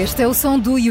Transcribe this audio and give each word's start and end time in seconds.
Este 0.00 0.22
é 0.22 0.26
o 0.26 0.32
som 0.32 0.58
do 0.58 0.78
E 0.78 0.90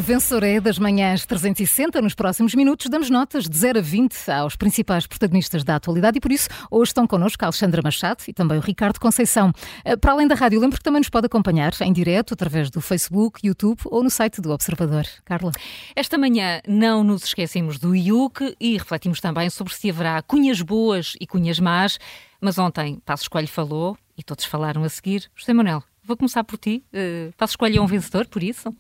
das 0.62 0.78
manhãs 0.78 1.26
360. 1.26 2.00
Nos 2.00 2.14
próximos 2.14 2.54
minutos 2.54 2.88
damos 2.92 3.10
notas 3.10 3.50
de 3.50 3.58
0 3.58 3.80
a 3.80 3.82
20 3.82 4.30
aos 4.30 4.56
principais 4.56 5.08
protagonistas 5.08 5.64
da 5.64 5.78
atualidade 5.78 6.20
e 6.20 6.22
por 6.22 6.32
isso 6.32 6.48
hoje 6.70 6.92
estão 6.92 7.08
connosco 7.08 7.44
a 7.44 7.48
Alexandra 7.48 7.82
Machado 7.82 8.22
e 8.28 8.34
também 8.34 8.60
o 8.60 8.62
Ricardo 8.62 9.00
Conceição. 9.00 9.52
Eh, 9.84 9.98
para 9.98 10.12
além 10.12 10.28
da 10.28 10.36
rádio, 10.36 10.60
lembro 10.60 10.78
que 10.78 10.84
também 10.84 11.00
nos 11.00 11.10
pode 11.10 11.26
acompanhar 11.26 11.74
em 11.82 11.92
direto 11.92 12.36
através 12.36 12.70
do 12.70 12.82
Facebook, 12.82 13.40
YouTube 13.44 13.80
ou 13.86 14.04
no 14.04 14.12
site 14.12 14.42
do 14.42 14.52
Observador. 14.52 15.08
Carla. 15.26 15.54
Esta 15.96 16.16
manhã 16.16 16.62
não 16.68 17.04
nos 17.04 17.24
esquecemos 17.24 17.80
do 17.80 17.96
IUC 17.96 18.56
e 18.60 18.78
refletimos 18.78 19.20
também 19.20 19.50
sobre 19.50 19.74
se 19.74 19.90
haverá 19.90 20.22
cunhas 20.22 20.62
boas 20.62 21.16
e 21.20 21.26
cunhas 21.26 21.60
más, 21.60 21.98
mas 22.40 22.60
ontem 22.60 23.02
Passos 23.04 23.28
Coelho 23.28 23.48
falou 23.48 23.98
e 24.16 24.22
todos 24.22 24.46
falaram 24.46 24.84
a 24.84 24.90
seguir. 24.90 25.32
José 25.36 25.52
Manuel, 25.52 25.84
vou 26.04 26.16
começar 26.16 26.44
por 26.44 26.60
ti. 26.60 26.84
Uh, 26.94 27.34
Passos 27.36 27.58
é 27.60 27.82
um 27.82 27.88
vencedor, 27.88 28.28
por 28.28 28.44
isso? 28.44 28.72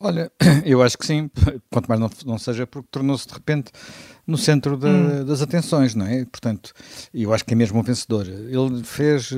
Olha, 0.00 0.30
eu 0.64 0.82
acho 0.82 0.96
que 0.96 1.06
sim, 1.06 1.30
quanto 1.70 1.88
mais 1.88 2.00
não, 2.00 2.10
não 2.24 2.38
seja 2.38 2.66
porque 2.66 2.88
tornou-se 2.90 3.26
de 3.26 3.34
repente 3.34 3.72
no 4.26 4.38
centro 4.38 4.74
hum. 4.76 5.24
das 5.24 5.42
atenções, 5.42 5.94
não 5.94 6.06
é? 6.06 6.24
Portanto, 6.24 6.72
eu 7.12 7.32
acho 7.32 7.44
que 7.44 7.54
é 7.54 7.56
mesmo 7.56 7.78
um 7.80 7.82
vencedor. 7.82 8.26
Ele 8.26 8.84
fez 8.84 9.32
uh, 9.32 9.36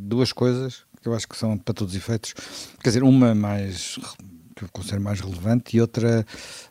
duas 0.00 0.32
coisas 0.32 0.82
que 1.00 1.08
eu 1.08 1.14
acho 1.14 1.28
que 1.28 1.36
são 1.36 1.56
para 1.58 1.74
todos 1.74 1.92
os 1.92 1.98
efeitos, 1.98 2.32
quer 2.82 2.88
dizer, 2.88 3.02
uma 3.02 3.34
mais 3.34 3.98
que 4.56 4.64
eu 4.64 4.68
considero 4.72 5.02
mais 5.02 5.20
relevante 5.20 5.76
e 5.76 5.80
outra 5.80 6.24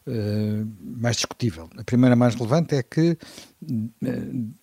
uh, 0.08 0.72
mais 0.82 1.18
discutível. 1.18 1.70
A 1.78 1.84
primeira 1.84 2.16
mais 2.16 2.34
relevante 2.34 2.76
é 2.76 2.84
que 2.84 3.18
uh, 3.62 4.54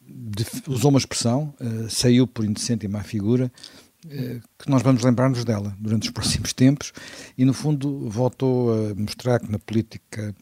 usou 0.67 0.91
uma 0.91 0.99
expressão, 0.99 1.55
saiu 1.89 2.27
por 2.27 2.45
indecente 2.45 2.87
e 2.87 2.89
má 2.89 3.03
figura, 3.03 3.45
eh, 3.45 3.90
que 4.09 4.69
nós 4.71 4.83
vamos 4.83 5.03
lembrar-nos 5.03 5.45
dela 5.45 5.77
durante 5.79 6.09
os 6.09 6.11
próximos 6.11 6.53
tempos. 6.53 6.93
E, 7.37 7.45
no 7.45 7.53
fundo, 7.53 8.09
voltou 8.09 8.73
a 8.73 8.95
mostrar 8.95 9.41
que 9.41 9.51
na 9.51 9.59
política 9.59 10.35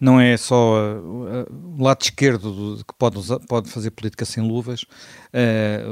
não 0.00 0.20
é 0.20 0.36
só 0.36 0.98
uh, 0.98 1.78
o 1.78 1.82
lado 1.82 2.02
esquerdo 2.02 2.76
do, 2.76 2.84
que 2.84 2.94
pode, 2.98 3.18
usar, 3.18 3.38
pode 3.40 3.68
fazer 3.70 3.90
política 3.90 4.24
sem 4.24 4.42
luvas, 4.42 4.82
uh, 4.82 5.90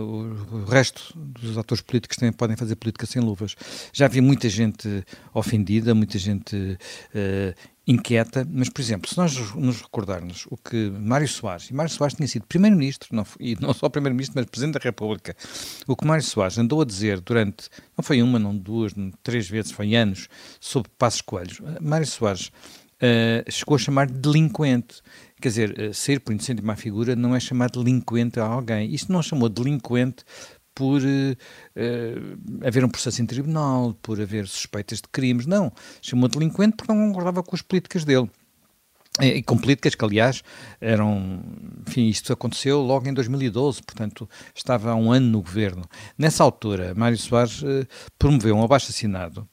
o, 0.52 0.64
resto 0.64 1.12
dos 1.16 1.56
atores 1.58 1.83
políticos 1.83 2.17
também 2.17 2.33
podem 2.33 2.56
fazer 2.56 2.77
política 2.77 3.06
sem 3.06 3.22
luvas. 3.22 3.55
Já 3.92 4.06
havia 4.06 4.22
muita 4.22 4.48
gente 4.48 5.05
ofendida, 5.34 5.94
muita 5.94 6.19
gente 6.19 6.56
uh, 6.56 7.55
inquieta, 7.86 8.47
mas, 8.50 8.69
por 8.69 8.80
exemplo, 8.80 9.08
se 9.08 9.17
nós 9.17 9.36
nos 9.55 9.80
recordarmos 9.80 10.47
o 10.50 10.56
que 10.56 10.91
Mário 10.91 11.28
Soares, 11.28 11.70
e 11.70 11.74
Mário 11.74 11.92
Soares 11.92 12.17
tinha 12.17 12.27
sido 12.27 12.44
Primeiro-Ministro, 12.47 13.08
e 13.39 13.56
não 13.61 13.72
só 13.72 13.89
Primeiro-Ministro, 13.89 14.34
mas 14.36 14.50
Presidente 14.50 14.74
da 14.74 14.80
República, 14.83 15.36
o 15.86 15.94
que 15.94 16.05
Mário 16.05 16.24
Soares 16.24 16.58
andou 16.58 16.83
a 16.83 16.84
dizer 16.84 17.20
durante, 17.20 17.69
não 17.97 18.02
foi 18.02 18.20
uma, 18.20 18.41
não 18.41 18.56
duas, 18.56 18.94
não 18.94 19.12
três 19.22 19.48
vezes, 19.48 19.70
foi 19.70 19.94
anos, 19.94 20.28
sobre 20.61 20.91
Passos 20.98 21.20
Coelhos. 21.20 21.61
Mário 21.80 22.06
Soares 22.06 22.50
uh, 23.02 23.50
chegou 23.50 23.77
a 23.77 23.78
chamar 23.78 24.06
de 24.06 24.19
delinquente. 24.19 25.02
Quer 25.41 25.48
dizer, 25.48 25.78
uh, 25.78 25.94
sair 25.94 26.20
por 26.20 26.33
inocente 26.33 26.62
má 26.62 26.77
figura 26.77 27.16
não 27.16 27.34
é 27.34 27.41
chamar 27.41 27.70
de 27.70 27.78
delinquente 27.78 28.41
a 28.41 28.44
alguém. 28.44 28.92
Isto 28.94 29.12
não 29.12 29.22
chamou 29.22 29.48
de 29.48 29.62
delinquente 29.62 30.25
por 30.75 31.00
uh, 31.00 31.05
uh, 31.05 32.67
haver 32.67 32.84
um 32.84 32.89
processo 32.89 33.22
em 33.22 33.27
tribunal, 33.27 33.94
por 34.02 34.20
haver 34.20 34.47
suspeitas 34.47 35.00
de 35.00 35.08
crimes. 35.08 35.47
Não. 35.47 35.72
Chamou 36.02 36.28
de 36.28 36.39
delinquente 36.39 36.77
porque 36.77 36.92
não 36.92 37.08
concordava 37.08 37.42
com 37.42 37.56
as 37.56 37.62
políticas 37.62 38.05
dele. 38.05 38.30
E 39.19 39.42
com 39.42 39.56
políticas 39.56 39.94
que, 39.94 40.05
aliás, 40.05 40.42
eram. 40.78 41.42
Enfim, 41.89 42.06
isto 42.06 42.34
aconteceu 42.34 42.83
logo 42.83 43.08
em 43.08 43.14
2012, 43.14 43.83
portanto, 43.83 44.28
estava 44.55 44.91
há 44.91 44.94
um 44.94 45.11
ano 45.11 45.27
no 45.27 45.40
governo. 45.40 45.84
Nessa 46.18 46.45
altura, 46.45 46.95
Mário 46.95 47.17
Soares 47.17 47.63
uh, 47.63 47.86
promoveu 48.18 48.55
um 48.55 48.63
abaixo 48.63 48.90
assinado. 48.90 49.48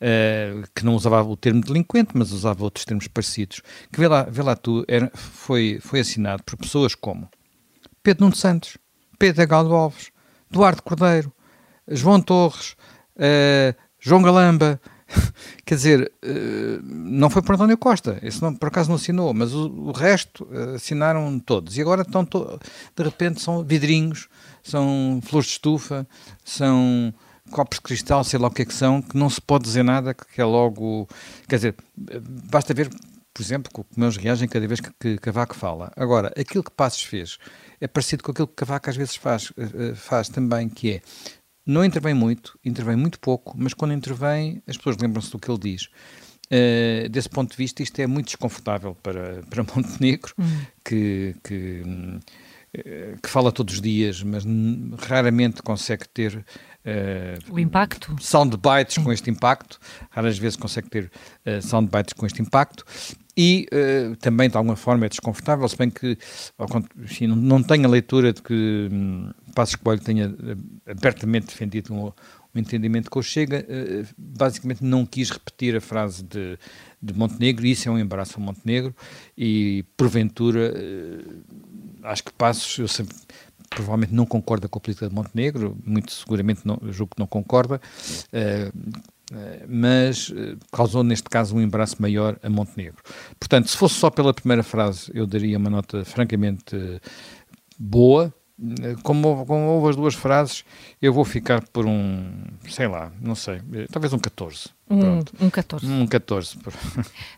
Uh, 0.00 0.64
que 0.74 0.84
não 0.84 0.94
usava 0.94 1.22
o 1.22 1.36
termo 1.36 1.60
delinquente, 1.60 2.10
mas 2.14 2.32
usava 2.32 2.64
outros 2.64 2.84
termos 2.84 3.06
parecidos, 3.06 3.62
que 3.92 4.00
vê 4.00 4.08
lá, 4.08 4.24
vê 4.24 4.42
lá 4.42 4.56
tu, 4.56 4.84
era, 4.88 5.10
foi, 5.14 5.78
foi 5.80 6.00
assinado 6.00 6.42
por 6.42 6.56
pessoas 6.56 6.94
como 6.94 7.28
Pedro 8.02 8.24
Nuno 8.24 8.34
Santos, 8.34 8.76
Pedro 9.18 9.46
Galo 9.46 9.74
Alves, 9.74 10.10
Eduardo 10.50 10.82
Cordeiro, 10.82 11.32
João 11.88 12.20
Torres, 12.20 12.72
uh, 13.16 13.74
João 14.00 14.22
Galamba, 14.22 14.80
quer 15.64 15.74
dizer, 15.76 16.12
uh, 16.24 16.82
não 16.82 17.30
foi 17.30 17.40
por 17.42 17.54
António 17.54 17.78
Costa, 17.78 18.18
esse 18.22 18.42
não, 18.42 18.54
por 18.54 18.68
acaso 18.68 18.88
não 18.88 18.96
assinou, 18.96 19.32
mas 19.32 19.54
o, 19.54 19.92
resto 19.92 20.48
assinaram 20.74 21.38
todos. 21.38 21.76
E 21.76 21.80
agora 21.80 22.02
estão, 22.02 22.24
to 22.24 22.58
de 22.96 23.02
repente, 23.04 23.40
são 23.40 23.62
vidrinhos, 23.62 24.28
são 24.62 25.20
flores 25.22 25.46
de 25.46 25.52
estufa, 25.52 26.06
são 26.44 27.14
copos 27.50 27.78
de 27.78 27.82
cristal, 27.82 28.24
sei 28.24 28.38
lá 28.38 28.48
o 28.48 28.50
que 28.50 28.62
é 28.62 28.64
que 28.64 28.74
são, 28.74 29.02
que 29.02 29.16
não 29.16 29.28
se 29.28 29.40
pode 29.40 29.64
dizer 29.64 29.82
nada, 29.82 30.14
que 30.14 30.40
é 30.40 30.44
logo. 30.44 31.08
Quer 31.48 31.56
dizer, 31.56 31.76
basta 32.50 32.72
ver, 32.72 32.88
por 33.34 33.42
exemplo, 33.42 33.72
como 33.72 33.86
eles 34.04 34.16
reagem 34.16 34.48
cada 34.48 34.66
vez 34.66 34.80
que, 34.80 34.90
que 34.98 35.18
Cavaco 35.18 35.54
fala. 35.54 35.92
Agora, 35.96 36.32
aquilo 36.38 36.64
que 36.64 36.70
Passos 36.70 37.02
fez 37.02 37.38
é 37.80 37.86
parecido 37.86 38.22
com 38.22 38.30
aquilo 38.30 38.46
que 38.46 38.54
Cavaco 38.54 38.90
às 38.90 38.96
vezes 38.96 39.16
faz, 39.16 39.52
eh, 39.56 39.90
eh, 39.90 39.94
faz 39.94 40.28
também, 40.28 40.68
que 40.68 40.92
é 40.92 41.02
não 41.64 41.84
intervém 41.84 42.12
muito, 42.12 42.58
intervém 42.64 42.96
muito 42.96 43.18
pouco, 43.20 43.54
mas 43.56 43.72
quando 43.72 43.94
intervém 43.94 44.62
as 44.66 44.76
pessoas 44.76 44.96
lembram-se 44.96 45.30
do 45.30 45.38
que 45.38 45.50
ele 45.50 45.58
diz. 45.58 45.88
Uh, 46.46 47.08
desse 47.08 47.30
ponto 47.30 47.52
de 47.52 47.56
vista, 47.56 47.82
isto 47.82 47.98
é 48.00 48.06
muito 48.06 48.26
desconfortável 48.26 48.94
para, 48.96 49.42
para 49.48 49.62
Montenegro, 49.62 50.34
uhum. 50.36 50.66
que, 50.84 51.34
que, 51.42 51.82
que, 53.22 53.28
fala 53.28 53.50
todos 53.50 53.74
os 53.74 53.80
dias, 53.80 54.22
mas 54.22 54.44
raramente 54.98 55.62
consegue 55.62 56.06
ter 56.08 56.44
uh, 56.86 57.52
o 57.52 57.58
impacto. 57.58 58.14
Soundbites 58.20 58.98
com 58.98 59.12
este 59.12 59.30
impacto, 59.30 59.78
raras 60.10 60.38
vezes 60.38 60.56
consegue 60.56 60.88
ter 60.88 61.10
uh, 61.46 61.62
soundbites 61.62 62.12
com 62.12 62.26
este 62.26 62.42
impacto, 62.42 62.84
e 63.36 63.66
uh, 63.72 64.16
também 64.16 64.50
de 64.50 64.56
alguma 64.56 64.76
forma 64.76 65.06
é 65.06 65.08
desconfortável, 65.08 65.66
se 65.68 65.76
bem 65.76 65.88
que 65.88 66.18
enfim, 66.98 67.26
não, 67.26 67.36
não 67.36 67.62
tenho 67.62 67.86
a 67.86 67.90
leitura 67.90 68.32
de 68.32 68.42
que 68.42 68.88
um, 68.92 69.30
Passos 69.54 69.76
Coelho 69.76 70.02
tenha 70.02 70.34
abertamente 70.86 71.46
defendido 71.46 71.94
um, 71.94 72.06
um, 72.06 72.12
entendimento 72.58 73.10
com 73.10 73.20
o 73.20 73.22
Chega, 73.22 73.66
basicamente 74.16 74.84
não 74.84 75.06
quis 75.06 75.30
repetir 75.30 75.76
a 75.76 75.80
frase 75.80 76.22
de, 76.22 76.58
de 77.02 77.14
Montenegro, 77.14 77.64
e 77.66 77.70
isso 77.70 77.88
é 77.88 77.92
um 77.92 77.98
embaraço 77.98 78.38
a 78.38 78.40
Montenegro, 78.42 78.94
e 79.36 79.84
porventura 79.96 80.74
acho 82.02 82.24
que 82.24 82.32
Passos, 82.32 82.78
eu 82.78 82.88
sempre 82.88 83.14
provavelmente 83.74 84.14
não 84.14 84.26
concorda 84.26 84.68
com 84.68 84.78
a 84.78 84.80
política 84.80 85.08
de 85.08 85.14
Montenegro, 85.14 85.76
muito 85.84 86.12
seguramente 86.12 86.60
não, 86.64 86.78
julgo 86.90 87.14
que 87.14 87.20
não 87.20 87.26
concorda, 87.26 87.76
uh, 87.76 89.02
eh, 89.34 89.64
mas 89.66 90.32
eh, 90.36 90.56
causou 90.70 91.02
neste 91.02 91.28
caso 91.28 91.56
um 91.56 91.60
embaraço 91.60 92.00
maior 92.00 92.38
a 92.42 92.50
Montenegro. 92.50 93.02
Portanto, 93.40 93.68
se 93.68 93.76
fosse 93.76 93.94
só 93.94 94.10
pela 94.10 94.34
primeira 94.34 94.62
frase, 94.62 95.10
eu 95.14 95.26
daria 95.26 95.56
uma 95.56 95.70
nota 95.70 96.04
francamente 96.04 96.76
boa. 97.78 98.32
Eh, 98.60 98.94
como, 99.02 99.46
como 99.46 99.62
houve 99.68 99.90
as 99.90 99.96
duas 99.96 100.14
frases, 100.14 100.64
eu 101.00 101.12
vou 101.12 101.24
ficar 101.24 101.62
por 101.72 101.86
um, 101.86 102.30
sei 102.68 102.86
lá, 102.86 103.10
não 103.20 103.34
sei, 103.34 103.60
talvez 103.90 104.12
um 104.12 104.18
14. 104.18 104.68
Um, 104.90 105.46
um 105.46 105.50
14. 105.50 105.86
Um 105.86 106.06
14. 106.06 106.58
Uh, 106.58 106.70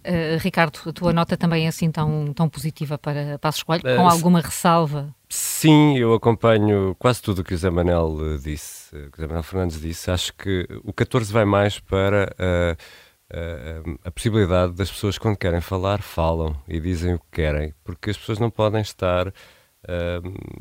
Ricardo, 0.40 0.80
a 0.86 0.92
tua 0.92 1.12
nota 1.12 1.36
também 1.36 1.66
é 1.66 1.68
assim 1.68 1.90
tão, 1.90 2.32
tão 2.32 2.48
positiva 2.48 2.98
para 2.98 3.38
Passos 3.38 3.62
Coelho, 3.62 3.82
com 3.82 4.04
uh, 4.04 4.10
alguma 4.10 4.40
ressalva? 4.40 5.14
Sim, 5.36 5.98
eu 5.98 6.14
acompanho 6.14 6.94
quase 6.96 7.20
tudo 7.20 7.40
o 7.40 7.44
que 7.44 7.54
o 7.54 7.56
Zé 7.56 7.68
Manel 7.68 8.18
eh, 8.20 8.38
disse, 8.38 8.96
eh, 8.96 9.08
o 9.12 9.20
Zé 9.20 9.26
Manel 9.26 9.42
Fernandes 9.42 9.80
disse. 9.80 10.08
Acho 10.08 10.32
que 10.32 10.64
o 10.84 10.92
14 10.92 11.32
vai 11.32 11.44
mais 11.44 11.80
para 11.80 12.32
uh, 12.38 13.90
uh, 13.90 13.98
a 14.04 14.12
possibilidade 14.12 14.74
das 14.74 14.92
pessoas, 14.92 15.18
quando 15.18 15.36
querem 15.36 15.60
falar, 15.60 16.02
falam 16.02 16.56
e 16.68 16.78
dizem 16.78 17.14
o 17.14 17.18
que 17.18 17.26
querem, 17.32 17.74
porque 17.82 18.10
as 18.10 18.16
pessoas 18.16 18.38
não 18.38 18.48
podem 18.48 18.80
estar, 18.80 19.26
uh, 19.26 19.32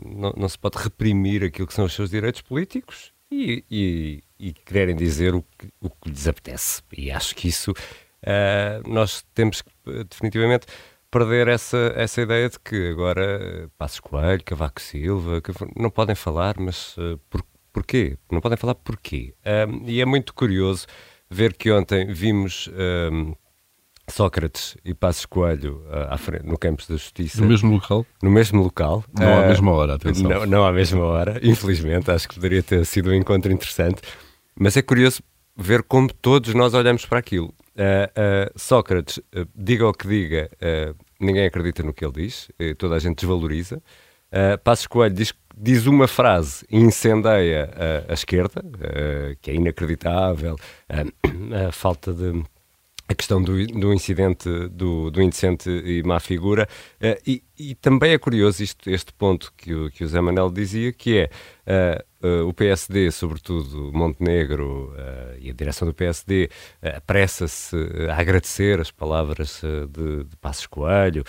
não, 0.03 0.33
não, 0.35 0.49
se 0.49 0.57
pode 0.57 0.79
reprimir 0.79 1.43
aquilo 1.43 1.67
que 1.67 1.73
são 1.75 1.85
os 1.85 1.93
seus 1.93 2.09
direitos 2.09 2.41
políticos 2.41 3.13
e, 3.29 3.63
e, 3.69 4.23
e 4.39 4.53
quererem 4.53 4.95
dizer 4.95 5.35
o 5.35 5.43
que, 5.55 5.69
o 5.79 5.89
que 5.91 6.09
lhes 6.09 6.27
apetece. 6.27 6.81
E 6.97 7.11
acho 7.11 7.35
que 7.35 7.47
isso 7.47 7.75
nós 8.87 9.23
temos 9.35 9.61
que, 9.61 9.69
definitivamente 10.09 10.65
perder 11.13 11.47
essa, 11.47 11.93
essa 11.95 12.21
ideia 12.23 12.49
de 12.49 12.59
que 12.59 12.89
agora 12.89 13.69
Passos 13.77 13.99
Coelho, 13.99 14.43
Cavaco 14.43 14.81
Silva, 14.81 15.39
que 15.41 15.51
não 15.79 15.91
podem 15.91 16.15
falar, 16.15 16.55
mas 16.57 16.97
uh, 16.97 17.19
por, 17.29 17.43
porquê? 17.71 18.17
Não 18.31 18.41
podem 18.41 18.57
falar 18.57 18.73
porquê? 18.73 19.35
Um, 19.45 19.87
e 19.87 20.01
é 20.01 20.05
muito 20.05 20.33
curioso 20.33 20.87
ver 21.29 21.53
que 21.53 21.71
ontem 21.71 22.11
vimos 22.11 22.67
um, 23.11 23.35
Sócrates 24.09 24.75
e 24.83 24.95
Passos 24.95 25.27
Coelho 25.27 25.85
uh, 25.87 26.17
frente, 26.17 26.47
no 26.47 26.57
Campos 26.57 26.87
da 26.87 26.95
Justiça. 26.95 27.41
No 27.41 27.47
mesmo 27.47 27.71
local? 27.71 28.05
No 28.23 28.31
mesmo 28.31 28.63
local. 28.63 29.03
Não 29.15 29.27
uh, 29.27 29.43
à 29.43 29.47
mesma 29.47 29.71
hora, 29.71 29.93
atenção. 29.93 30.27
Não, 30.27 30.45
não 30.47 30.65
à 30.65 30.73
mesma 30.73 31.05
hora, 31.05 31.39
infelizmente. 31.43 32.09
Acho 32.09 32.27
que 32.27 32.33
poderia 32.33 32.63
ter 32.63 32.83
sido 32.87 33.11
um 33.11 33.13
encontro 33.13 33.51
interessante. 33.51 34.01
Mas 34.59 34.75
é 34.75 34.81
curioso 34.81 35.21
ver 35.55 35.83
como 35.83 36.11
todos 36.11 36.55
nós 36.55 36.73
olhamos 36.73 37.05
para 37.05 37.19
aquilo. 37.19 37.53
Uh, 37.75 38.49
uh, 38.49 38.59
Sócrates, 38.59 39.19
diga 39.55 39.87
o 39.87 39.93
que 39.93 40.07
diga, 40.07 40.49
ninguém 41.23 41.45
acredita 41.45 41.83
no 41.83 41.93
que 41.93 42.05
ele 42.05 42.13
diz, 42.13 42.49
toda 42.77 42.95
a 42.95 42.99
gente 42.99 43.17
desvaloriza. 43.17 43.81
Uh, 44.33 44.57
Passos 44.63 44.87
Coelho 44.87 45.13
diz, 45.13 45.31
diz 45.55 45.85
uma 45.85 46.07
frase 46.07 46.65
e 46.67 46.77
incendeia 46.77 47.69
a, 48.07 48.11
a 48.11 48.13
esquerda, 48.15 48.63
uh, 48.65 49.37
que 49.39 49.51
é 49.51 49.53
inacreditável, 49.53 50.55
uh, 50.55 51.67
a 51.67 51.71
falta 51.71 52.11
de 52.11 52.43
a 53.07 53.13
questão 53.13 53.41
do, 53.41 53.65
do 53.67 53.93
incidente 53.93 54.49
do, 54.69 55.11
do 55.11 55.21
indecente 55.21 55.69
e 55.69 56.01
má 56.03 56.19
figura 56.19 56.67
uh, 57.01 57.21
e, 57.27 57.43
e, 57.57 57.75
também 57.75 58.13
é 58.13 58.17
curioso 58.17 58.63
isto, 58.63 58.89
este 58.89 59.11
ponto 59.13 59.53
que 59.57 59.73
o, 59.73 59.91
que 59.91 60.03
o 60.03 60.07
Zé 60.07 60.21
Manel 60.21 60.49
dizia 60.49 60.91
que 60.93 61.17
é 61.17 61.29
uh, 62.21 62.27
uh, 62.27 62.47
o 62.47 62.53
PSD, 62.53 63.11
sobretudo 63.11 63.91
Montenegro 63.93 64.93
e 65.39 65.49
a 65.49 65.53
direção 65.53 65.87
do 65.87 65.93
PSD 65.93 66.49
apressa-se 66.81 67.75
a 68.09 68.19
agradecer 68.19 68.79
as 68.79 68.91
palavras 68.91 69.61
de, 69.89 70.23
de 70.23 70.37
Passos 70.37 70.67
Coelho 70.67 71.23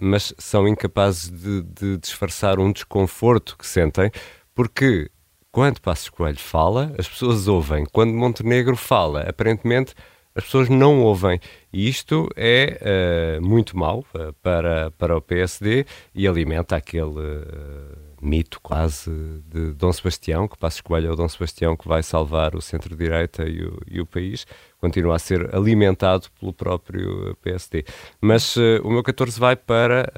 mas 0.00 0.32
são 0.38 0.68
incapazes 0.68 1.30
de, 1.30 1.62
de 1.62 1.98
disfarçar 1.98 2.58
um 2.58 2.70
desconforto 2.70 3.56
que 3.58 3.66
sentem 3.66 4.10
porque 4.54 5.10
quando 5.50 5.80
Passos 5.80 6.10
Coelho 6.10 6.38
fala, 6.38 6.94
as 6.98 7.08
pessoas 7.08 7.48
ouvem. 7.48 7.86
Quando 7.86 8.12
Montenegro 8.12 8.76
fala, 8.76 9.22
aparentemente 9.22 9.94
as 10.36 10.44
pessoas 10.44 10.68
não 10.68 11.00
ouvem. 11.00 11.40
E 11.72 11.88
isto 11.88 12.28
é 12.36 13.38
uh, 13.38 13.44
muito 13.44 13.76
mau 13.76 14.04
uh, 14.14 14.32
para, 14.42 14.90
para 14.92 15.16
o 15.16 15.20
PSD 15.20 15.86
e 16.14 16.28
alimenta 16.28 16.76
aquele 16.76 17.18
uh, 17.18 17.98
mito 18.20 18.60
quase 18.60 19.10
de 19.46 19.72
Dom 19.72 19.90
Sebastião, 19.92 20.46
que 20.46 20.58
passa 20.58 20.76
escolha 20.76 21.10
o 21.10 21.16
Dom 21.16 21.28
Sebastião 21.28 21.74
que 21.74 21.88
vai 21.88 22.02
salvar 22.02 22.54
o 22.54 22.60
centro-direita 22.60 23.44
e 23.44 23.66
e 23.90 24.00
o 24.00 24.06
país. 24.06 24.46
Continua 24.78 25.16
a 25.16 25.18
ser 25.18 25.54
alimentado 25.54 26.28
pelo 26.38 26.52
próprio 26.52 27.34
PSD. 27.42 27.84
Mas 28.20 28.56
o 28.56 28.90
meu 28.90 29.02
14 29.02 29.40
vai 29.40 29.56
para 29.56 30.12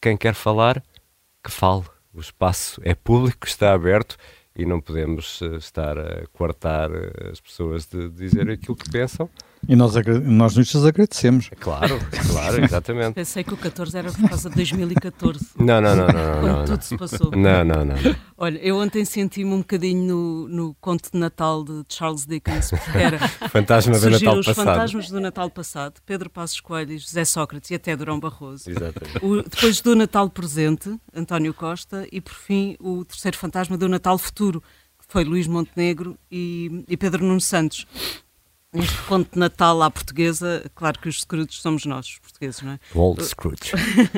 quem 0.00 0.16
quer 0.16 0.34
falar, 0.34 0.82
que 1.44 1.50
fale. 1.50 1.84
O 2.14 2.20
espaço 2.20 2.80
é 2.82 2.94
público, 2.94 3.46
está 3.46 3.72
aberto 3.72 4.16
e 4.58 4.66
não 4.66 4.80
podemos 4.80 5.40
uh, 5.40 5.54
estar 5.54 5.96
a 5.96 6.26
coartar 6.32 6.90
uh, 6.90 7.30
as 7.30 7.40
pessoas 7.40 7.86
de 7.86 8.10
dizer 8.10 8.50
aquilo 8.50 8.76
que 8.76 8.90
pensam. 8.90 9.30
E 9.66 9.74
nós, 9.74 9.94
nós 10.24 10.56
nos 10.56 10.86
agradecemos. 10.86 11.50
Claro, 11.58 11.98
claro, 12.30 12.64
exatamente. 12.64 13.14
Pensei 13.14 13.42
que 13.42 13.52
o 13.52 13.56
14 13.56 13.98
era 13.98 14.12
por 14.12 14.28
causa 14.28 14.48
de 14.48 14.56
2014. 14.56 15.46
Não, 15.58 15.80
não, 15.80 15.96
não, 15.96 16.06
não. 16.06 16.06
não 16.06 16.40
quando 16.40 16.58
não, 16.58 16.64
tudo 16.64 16.82
se 16.82 16.96
passou. 16.96 17.30
Não, 17.32 17.64
não, 17.64 17.84
não. 17.84 17.94
Olha, 18.36 18.58
eu 18.58 18.76
ontem 18.76 19.04
senti-me 19.04 19.52
um 19.52 19.58
bocadinho 19.58 20.02
no, 20.02 20.48
no 20.48 20.74
conto 20.80 21.10
de 21.12 21.18
Natal 21.18 21.64
de 21.64 21.84
Charles 21.88 22.26
Dickens, 22.26 22.70
porque 22.70 22.98
era. 22.98 23.18
Fantasma 23.48 23.98
do 23.98 24.10
Natal 24.10 24.38
os 24.38 24.46
passado. 24.46 24.64
fantasmas 24.64 25.08
do 25.10 25.20
Natal 25.20 25.50
passado, 25.50 26.00
Pedro 26.06 26.30
Passos 26.30 26.60
Coelho, 26.60 26.98
José 26.98 27.24
Sócrates 27.24 27.70
e 27.70 27.74
até 27.74 27.96
Durão 27.96 28.20
Barroso. 28.20 28.70
Exatamente. 28.70 29.24
O, 29.24 29.42
depois 29.42 29.80
do 29.80 29.96
Natal 29.96 30.28
presente, 30.30 30.94
António 31.14 31.52
Costa, 31.52 32.06
e 32.12 32.20
por 32.20 32.34
fim 32.34 32.76
o 32.78 33.04
terceiro 33.04 33.36
fantasma 33.36 33.76
do 33.76 33.88
Natal 33.88 34.18
futuro, 34.18 34.62
que 34.98 35.04
foi 35.08 35.24
Luís 35.24 35.46
Montenegro 35.46 36.16
e, 36.30 36.84
e 36.88 36.96
Pedro 36.96 37.24
Nuno 37.24 37.40
Santos 37.40 37.86
neste 38.72 39.00
conto 39.02 39.32
de 39.32 39.38
Natal 39.38 39.82
à 39.82 39.90
portuguesa, 39.90 40.70
claro 40.74 40.98
que 40.98 41.08
os 41.08 41.22
Scrooge 41.22 41.54
somos 41.54 41.86
nós, 41.86 42.06
os 42.06 42.18
portugueses, 42.18 42.60
não 42.60 42.72
é? 42.72 42.80
Old 42.94 43.24
Scrooge. 43.24 43.72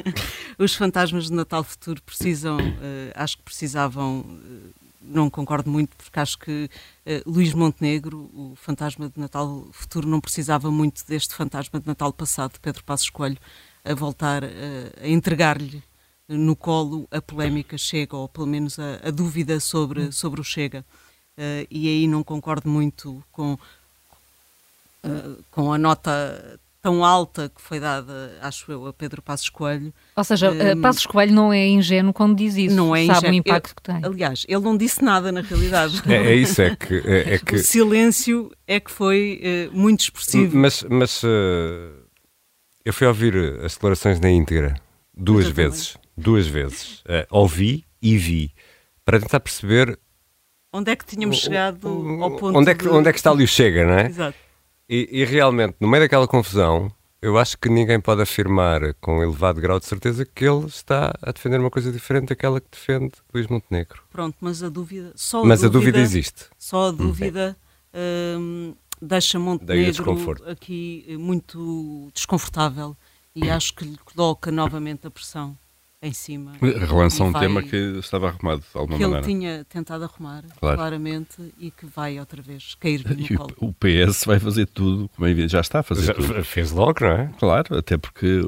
os 0.59 0.75
fantasmas 0.75 1.27
de 1.27 1.33
Natal 1.33 1.63
futuro 1.63 2.03
precisam, 2.03 2.59
uh, 2.59 3.13
acho 3.15 3.37
que 3.39 3.45
precisavam, 3.45 4.21
uh, 4.21 4.75
não 5.01 5.31
concordo 5.31 5.71
muito, 5.71 5.97
porque 5.97 6.19
acho 6.19 6.39
que 6.39 6.69
uh, 7.07 7.31
Luís 7.31 7.55
Montenegro, 7.55 8.29
o 8.35 8.55
fantasma 8.57 9.09
de 9.09 9.21
Natal 9.21 9.69
futuro, 9.71 10.09
não 10.09 10.21
precisava 10.21 10.71
muito 10.71 11.07
deste 11.07 11.35
fantasma 11.35 11.79
de 11.79 11.87
Natal 11.87 12.13
passado, 12.13 12.55
de 12.55 12.61
Pedro 12.61 12.83
Passos 12.83 13.11
Coelho, 13.11 13.39
a 13.85 13.95
voltar 13.95 14.43
a 14.45 15.09
entregar-lhe 15.09 15.83
no 16.29 16.55
colo 16.55 17.09
a 17.11 17.23
polémica 17.23 17.79
Chega, 17.79 18.15
ou 18.15 18.29
pelo 18.29 18.47
menos 18.47 18.79
a, 18.79 19.01
a 19.09 19.11
dúvida 19.11 19.59
sobre, 19.59 20.13
sobre 20.13 20.39
o 20.39 20.45
Chega. 20.45 20.85
e 21.71 21.89
aí 21.89 22.07
não 22.07 22.23
concordo 22.23 22.69
muito 22.69 23.25
com 23.33 23.59
eh, 25.11 25.43
com 25.51 25.73
a 25.73 25.79
nota 25.79 26.59
tão 26.83 27.05
alta 27.05 27.51
que 27.55 27.61
foi 27.61 27.79
dada, 27.79 28.39
acho 28.41 28.71
eu, 28.73 28.87
a 28.87 28.93
Pedro 28.93 29.21
Passos 29.21 29.49
Coelho. 29.51 29.93
Ou 30.17 30.25
seja, 30.25 30.51
um, 30.51 30.81
Passos 30.81 31.07
Coelho 31.07 31.33
não 31.33 31.53
é 31.53 31.67
ingênuo 31.69 32.13
quando 32.13 32.37
diz 32.37 32.57
isso, 32.57 32.75
não 32.75 32.97
é 32.97 33.07
sabe 33.07 33.29
o 33.29 33.33
impacto 33.35 33.75
que 33.75 33.83
tem. 33.83 34.01
Aliás, 34.03 34.47
ele 34.49 34.61
não 34.61 34.77
disse 34.77 35.05
nada 35.05 35.31
na 35.31 35.43
realidade. 35.43 36.03
é, 36.09 36.15
é, 36.15 36.35
isso, 36.35 36.63
é 36.63 36.75
que, 36.75 36.95
é, 37.05 37.35
é, 37.35 37.39
que... 37.45 37.57
O 37.57 37.59
silêncio 37.59 38.51
é 38.67 38.81
que 38.81 38.91
foi 38.91 39.41
uh, 39.73 39.77
muito 39.77 40.01
expressivo. 40.01 40.57
Mas, 40.57 40.83
mas 40.89 41.23
uh, 41.23 41.29
eu 42.85 42.93
fui 42.93 43.07
ouvir 43.07 43.37
as 43.63 43.75
declarações 43.75 44.19
na 44.19 44.31
íntegra 44.31 44.75
duas 45.15 45.49
vezes, 45.49 45.99
duas 46.17 46.47
vezes. 46.47 47.01
Uh, 47.01 47.27
ouvi 47.31 47.85
e 48.01 48.17
vi, 48.17 48.53
para 49.05 49.21
tentar 49.21 49.41
perceber... 49.41 49.99
Onde 50.73 50.93
é 50.93 50.97
que 50.97 51.05
tínhamos 51.05 51.37
o, 51.37 51.41
chegado 51.41 51.89
o, 51.89 52.23
ao 52.23 52.37
ponto 52.37 52.57
onde 52.57 52.71
é 52.71 52.75
que, 52.75 52.85
de... 52.85 52.91
Onde 52.91 53.09
é 53.09 53.13
que 53.13 53.19
está 53.19 53.33
ali 53.33 53.45
o 53.45 53.49
Chega, 53.49 53.85
não 53.85 53.95
é? 53.95 54.07
Exato. 54.07 54.50
E, 54.93 55.09
e, 55.13 55.25
realmente, 55.25 55.77
no 55.79 55.87
meio 55.87 56.03
daquela 56.03 56.27
confusão, 56.27 56.91
eu 57.23 57.39
acho 57.39 57.57
que 57.57 57.69
ninguém 57.69 58.01
pode 58.01 58.23
afirmar 58.23 58.93
com 58.95 59.23
elevado 59.23 59.61
grau 59.61 59.79
de 59.79 59.87
certeza 59.87 60.27
que 60.27 60.45
ele 60.45 60.67
está 60.67 61.17
a 61.23 61.31
defender 61.31 61.61
uma 61.61 61.71
coisa 61.71 61.93
diferente 61.93 62.31
daquela 62.31 62.61
que 62.61 62.67
defende 62.73 63.13
Luís 63.33 63.47
Montenegro. 63.47 64.03
Pronto, 64.11 64.37
mas 64.41 64.65
a 64.65 64.69
dúvida. 64.69 65.13
Só 65.15 65.43
a 65.43 65.47
mas 65.47 65.61
dúvida, 65.61 65.79
a 65.79 65.81
dúvida 65.81 66.01
existe. 66.01 66.47
Só 66.59 66.89
a 66.89 66.91
dúvida 66.91 67.57
hum, 68.37 68.75
deixa 69.01 69.39
Montenegro 69.39 70.43
aqui 70.51 71.17
muito 71.21 72.11
desconfortável 72.13 72.97
e 73.33 73.49
acho 73.49 73.77
que 73.77 73.85
lhe 73.85 73.99
coloca 73.99 74.51
novamente 74.51 75.07
a 75.07 75.11
pressão 75.11 75.57
em 76.03 76.15
cima. 76.15 76.53
Relança 76.61 77.23
um 77.23 77.33
tema 77.33 77.63
que 77.63 77.77
estava 77.99 78.29
arrumado 78.29 78.61
de 78.61 78.67
alguma 78.79 78.97
que 78.97 79.05
maneira. 79.05 79.23
Que 79.23 79.31
ele 79.31 79.39
tinha 79.39 79.65
tentado 79.67 80.05
arrumar, 80.05 80.45
claro. 80.59 80.77
claramente, 80.77 81.55
e 81.59 81.71
que 81.71 81.85
vai 81.85 82.19
outra 82.19 82.41
vez 82.41 82.75
cair 82.81 83.05
no 83.05 83.21
e 83.21 83.37
colo. 83.37 83.55
O 83.59 83.73
PS 83.75 84.25
vai 84.25 84.39
fazer 84.39 84.67
tudo, 84.67 85.11
como 85.15 85.29
é 85.29 85.49
já 85.49 85.61
está 85.61 85.81
a 85.81 85.83
fazer 85.83 86.07
já 86.07 86.15
tudo. 86.15 86.43
Fez 86.43 86.71
logo, 86.71 86.97
não 87.01 87.11
é? 87.11 87.31
Claro, 87.39 87.77
até 87.77 87.99
porque 87.99 88.41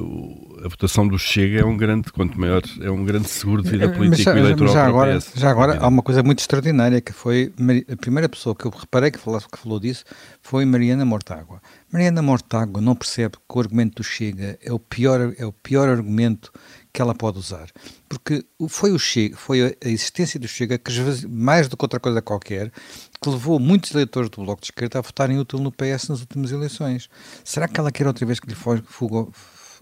a 0.63 0.67
votação 0.67 1.07
do 1.07 1.19
Chega 1.19 1.61
é 1.61 1.65
um 1.65 1.77
grande, 1.77 2.11
quanto 2.11 2.39
maior, 2.39 2.63
é 2.81 2.89
um 2.89 3.05
grande 3.05 3.27
seguro 3.29 3.61
de 3.61 3.69
vida 3.69 3.87
política 3.89 4.31
já, 4.31 4.35
e 4.35 4.39
eleitoral 4.39 4.73
já 4.73 4.85
agora, 4.87 5.17
PS. 5.19 5.33
Já 5.35 5.51
agora, 5.51 5.77
há 5.77 5.87
uma 5.87 6.01
coisa 6.01 6.23
muito 6.23 6.39
extraordinária, 6.39 7.01
que 7.01 7.13
foi 7.13 7.53
a 7.91 7.95
primeira 7.95 8.27
pessoa 8.27 8.55
que 8.55 8.65
eu 8.65 8.71
reparei 8.71 9.11
que 9.11 9.19
falou, 9.19 9.39
que 9.39 9.59
falou 9.59 9.79
disso 9.79 10.03
foi 10.41 10.65
Mariana 10.65 11.05
Mortágua. 11.05 11.61
Mariana 11.91 12.23
Mortágua 12.23 12.81
não 12.81 12.95
percebe 12.95 13.37
que 13.37 13.57
o 13.57 13.59
argumento 13.59 13.97
do 13.97 14.03
Chega 14.03 14.57
é 14.63 14.73
o 14.73 14.79
pior, 14.79 15.33
é 15.37 15.45
o 15.45 15.53
pior 15.53 15.87
argumento 15.87 16.51
que 16.93 17.01
ela 17.01 17.15
pode 17.15 17.39
usar. 17.39 17.69
Porque 18.07 18.45
foi 18.69 18.91
o 18.91 18.99
Chega, 18.99 19.35
foi 19.35 19.75
a 19.83 19.89
existência 19.89 20.39
do 20.39 20.47
Chega 20.47 20.77
que 20.77 20.91
mais 21.27 21.67
do 21.67 21.75
que 21.75 21.83
outra 21.83 21.99
coisa 21.99 22.21
qualquer, 22.21 22.71
que 23.19 23.29
levou 23.29 23.59
muitos 23.59 23.91
eleitores 23.91 24.29
do 24.29 24.43
Bloco 24.43 24.61
de 24.61 24.67
Esquerda 24.67 24.99
a 24.99 25.01
votarem 25.01 25.39
útil 25.39 25.59
no 25.59 25.71
PS 25.71 26.09
nas 26.09 26.21
últimas 26.21 26.51
eleições. 26.51 27.09
Será 27.43 27.67
que 27.67 27.79
ela 27.79 27.91
quer 27.91 28.05
outra 28.05 28.25
vez 28.25 28.39
que 28.39 28.47
lhe 28.47 28.55
fuga, 28.55 29.27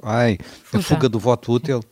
ai, 0.01 0.37
a 0.73 0.79
fuga 0.79 1.09
do 1.09 1.19
voto 1.19 1.51
útil? 1.51 1.83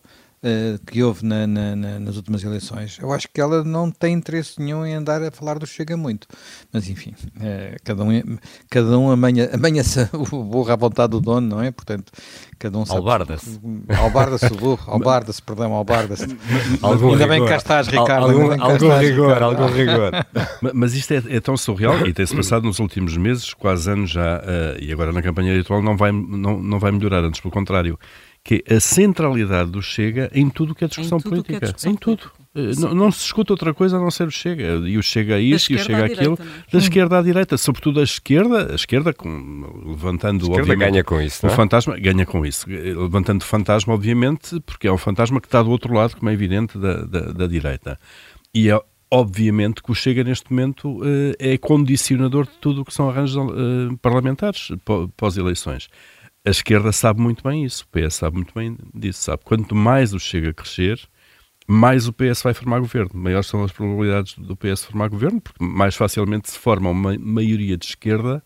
Uh, 0.42 0.80
que 0.86 1.04
houve 1.04 1.26
na, 1.26 1.46
na, 1.46 1.76
na, 1.76 2.00
nas 2.00 2.16
últimas 2.16 2.42
eleições. 2.46 2.98
Eu 3.02 3.12
acho 3.12 3.28
que 3.28 3.42
ela 3.42 3.62
não 3.62 3.92
tem 3.92 4.14
interesse 4.14 4.58
nenhum 4.58 4.86
em 4.86 4.94
andar 4.94 5.22
a 5.22 5.30
falar 5.32 5.60
do 5.60 5.68
Chega 5.68 5.98
muito. 5.98 6.30
Mas 6.72 6.90
enfim, 6.90 7.14
uh, 7.36 7.76
cada 7.84 8.06
um, 8.06 8.38
cada 8.70 8.98
um 8.98 9.12
amanha, 9.12 9.50
amanha-se 9.52 10.08
o 10.32 10.44
burro 10.44 10.72
à 10.72 10.78
vontade 10.78 11.12
do 11.12 11.20
dono, 11.20 11.46
não 11.46 11.62
é? 11.62 11.72
Portanto, 11.72 12.14
cada 12.58 12.78
um 12.78 12.86
sabe. 12.86 13.00
Albarda-se. 13.00 13.60
Albarda-se 13.98 14.46
o 14.46 14.56
burro, 14.56 14.84
albarda-se, 14.88 15.42
perdão, 15.42 15.74
albarda-se. 15.74 16.24
Ainda 16.82 16.96
rigor. 16.96 17.28
bem 17.28 17.42
que 17.44 17.50
cá 17.50 17.58
estás, 17.58 17.88
Ricardo. 17.88 18.30
Algum, 18.30 18.52
algum 18.52 18.74
estás, 18.76 19.02
rigor, 19.02 19.34
Ricardo. 19.34 19.44
algum 19.44 19.68
rigor. 19.76 20.12
Mas 20.74 20.94
isto 20.94 21.12
é, 21.16 21.24
é 21.36 21.42
tão 21.42 21.58
surreal 21.58 22.08
e 22.08 22.14
tem-se 22.14 22.34
passado 22.34 22.64
nos 22.64 22.80
últimos 22.80 23.18
meses, 23.18 23.54
quase 23.54 23.92
anos 23.92 24.12
já, 24.12 24.38
uh, 24.38 24.82
e 24.82 24.90
agora 24.94 25.12
na 25.12 25.22
campanha 25.22 25.52
eleitoral 25.52 25.82
não 25.82 25.98
vai, 25.98 26.14
não, 26.14 26.64
não 26.64 26.80
vai 26.80 26.94
melhorar, 26.94 27.26
antes 27.26 27.42
pelo 27.42 27.52
contrário 27.52 28.00
que 28.44 28.64
é 28.66 28.76
a 28.76 28.80
centralidade 28.80 29.72
do 29.72 29.82
Chega 29.82 30.30
em 30.34 30.50
tudo 30.50 30.74
que 30.74 30.86
é 30.86 30.88
discussão 30.88 31.20
política. 31.20 31.58
É 31.58 31.60
discussão 31.60 31.92
em 31.92 31.96
tudo. 31.96 32.32
Eh, 32.56 32.72
não, 32.80 32.96
não, 32.96 33.12
se 33.12 33.26
escuta 33.26 33.54
outra 33.54 33.74
coisa 33.74 33.98
a 33.98 34.00
não 34.00 34.10
ser 34.10 34.28
o 34.28 34.32
Chega. 34.32 34.88
E 34.88 34.98
o 34.98 35.04
Chega 35.04 35.36
a 35.36 35.40
isto, 35.40 35.72
e 35.72 35.76
o 35.76 35.80
Chega 35.80 36.04
a 36.04 36.06
aquilo. 36.06 36.36
Direita, 36.36 36.66
da 36.72 36.80
esquerda 36.80 37.20
à 37.20 37.22
direita. 37.22 37.58
Sobretudo 37.58 38.00
a 38.00 38.04
esquerda, 38.04 38.72
a 38.72 38.76
esquerda 38.76 39.14
com, 39.14 39.84
levantando, 39.86 40.46
a 40.48 40.50
esquerda 40.50 40.76
ganha 40.76 41.04
com 41.04 41.22
isso, 41.22 41.46
o 41.46 41.50
é? 41.50 41.54
fantasma, 41.54 41.98
ganha 42.00 42.26
com 42.26 42.46
isso. 42.46 42.66
Levantando 42.70 43.42
o 43.42 43.46
fantasma, 43.46 43.94
obviamente, 43.94 44.60
porque 44.62 44.88
é 44.88 44.92
um 44.92 44.98
fantasma 44.98 45.40
que 45.40 45.48
está 45.48 45.62
do 45.62 45.70
outro 45.70 45.94
lado, 45.94 46.16
como 46.18 46.30
é 46.30 46.34
evidente, 46.34 46.78
da, 46.78 47.04
da, 47.04 47.22
da 47.32 47.48
direita. 47.48 48.00
E 48.54 48.70
é 48.70 48.80
obviamente 49.12 49.82
que 49.82 49.92
o 49.92 49.96
Chega 49.96 50.24
neste 50.24 50.52
momento 50.52 51.02
eh, 51.04 51.54
é 51.54 51.58
condicionador 51.58 52.46
de 52.46 52.58
tudo 52.60 52.82
o 52.82 52.86
que 52.86 52.94
são 52.94 53.10
arranjos 53.10 53.38
eh, 53.38 53.96
parlamentares 54.02 54.72
pós-eleições. 55.18 55.90
A 56.46 56.50
esquerda 56.50 56.92
sabe 56.92 57.22
muito 57.22 57.44
bem 57.44 57.66
isso, 57.66 57.84
o 57.84 57.88
PS 57.88 58.16
sabe 58.16 58.38
muito 58.38 58.54
bem 58.54 58.78
disso, 58.94 59.24
sabe. 59.24 59.44
Quanto 59.44 59.76
mais 59.76 60.14
o 60.14 60.20
Chega 60.20 60.50
a 60.50 60.54
crescer, 60.54 61.00
mais 61.68 62.08
o 62.08 62.14
PS 62.14 62.42
vai 62.42 62.54
formar 62.54 62.80
governo. 62.80 63.12
Maiores 63.14 63.48
são 63.48 63.64
as 63.64 63.72
probabilidades 63.72 64.36
do 64.38 64.56
PS 64.56 64.86
formar 64.86 65.10
governo, 65.10 65.40
porque 65.40 65.64
mais 65.64 65.96
facilmente 65.96 66.50
se 66.50 66.58
forma 66.58 66.90
uma 66.90 67.16
maioria 67.20 67.78
de 67.78 67.86
esquerda 67.86 68.44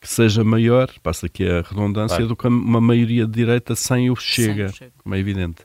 que 0.00 0.08
seja 0.08 0.44
maior, 0.44 0.88
passa 1.02 1.26
aqui 1.26 1.48
a 1.48 1.62
redundância, 1.62 2.18
claro. 2.18 2.28
do 2.28 2.36
que 2.36 2.46
uma 2.46 2.80
maioria 2.80 3.26
de 3.26 3.32
direita 3.32 3.74
sem 3.74 4.10
o 4.10 4.16
Chega, 4.16 4.54
sem 4.54 4.66
o 4.66 4.72
Chega. 4.72 4.92
como 5.02 5.14
é 5.14 5.18
evidente. 5.18 5.62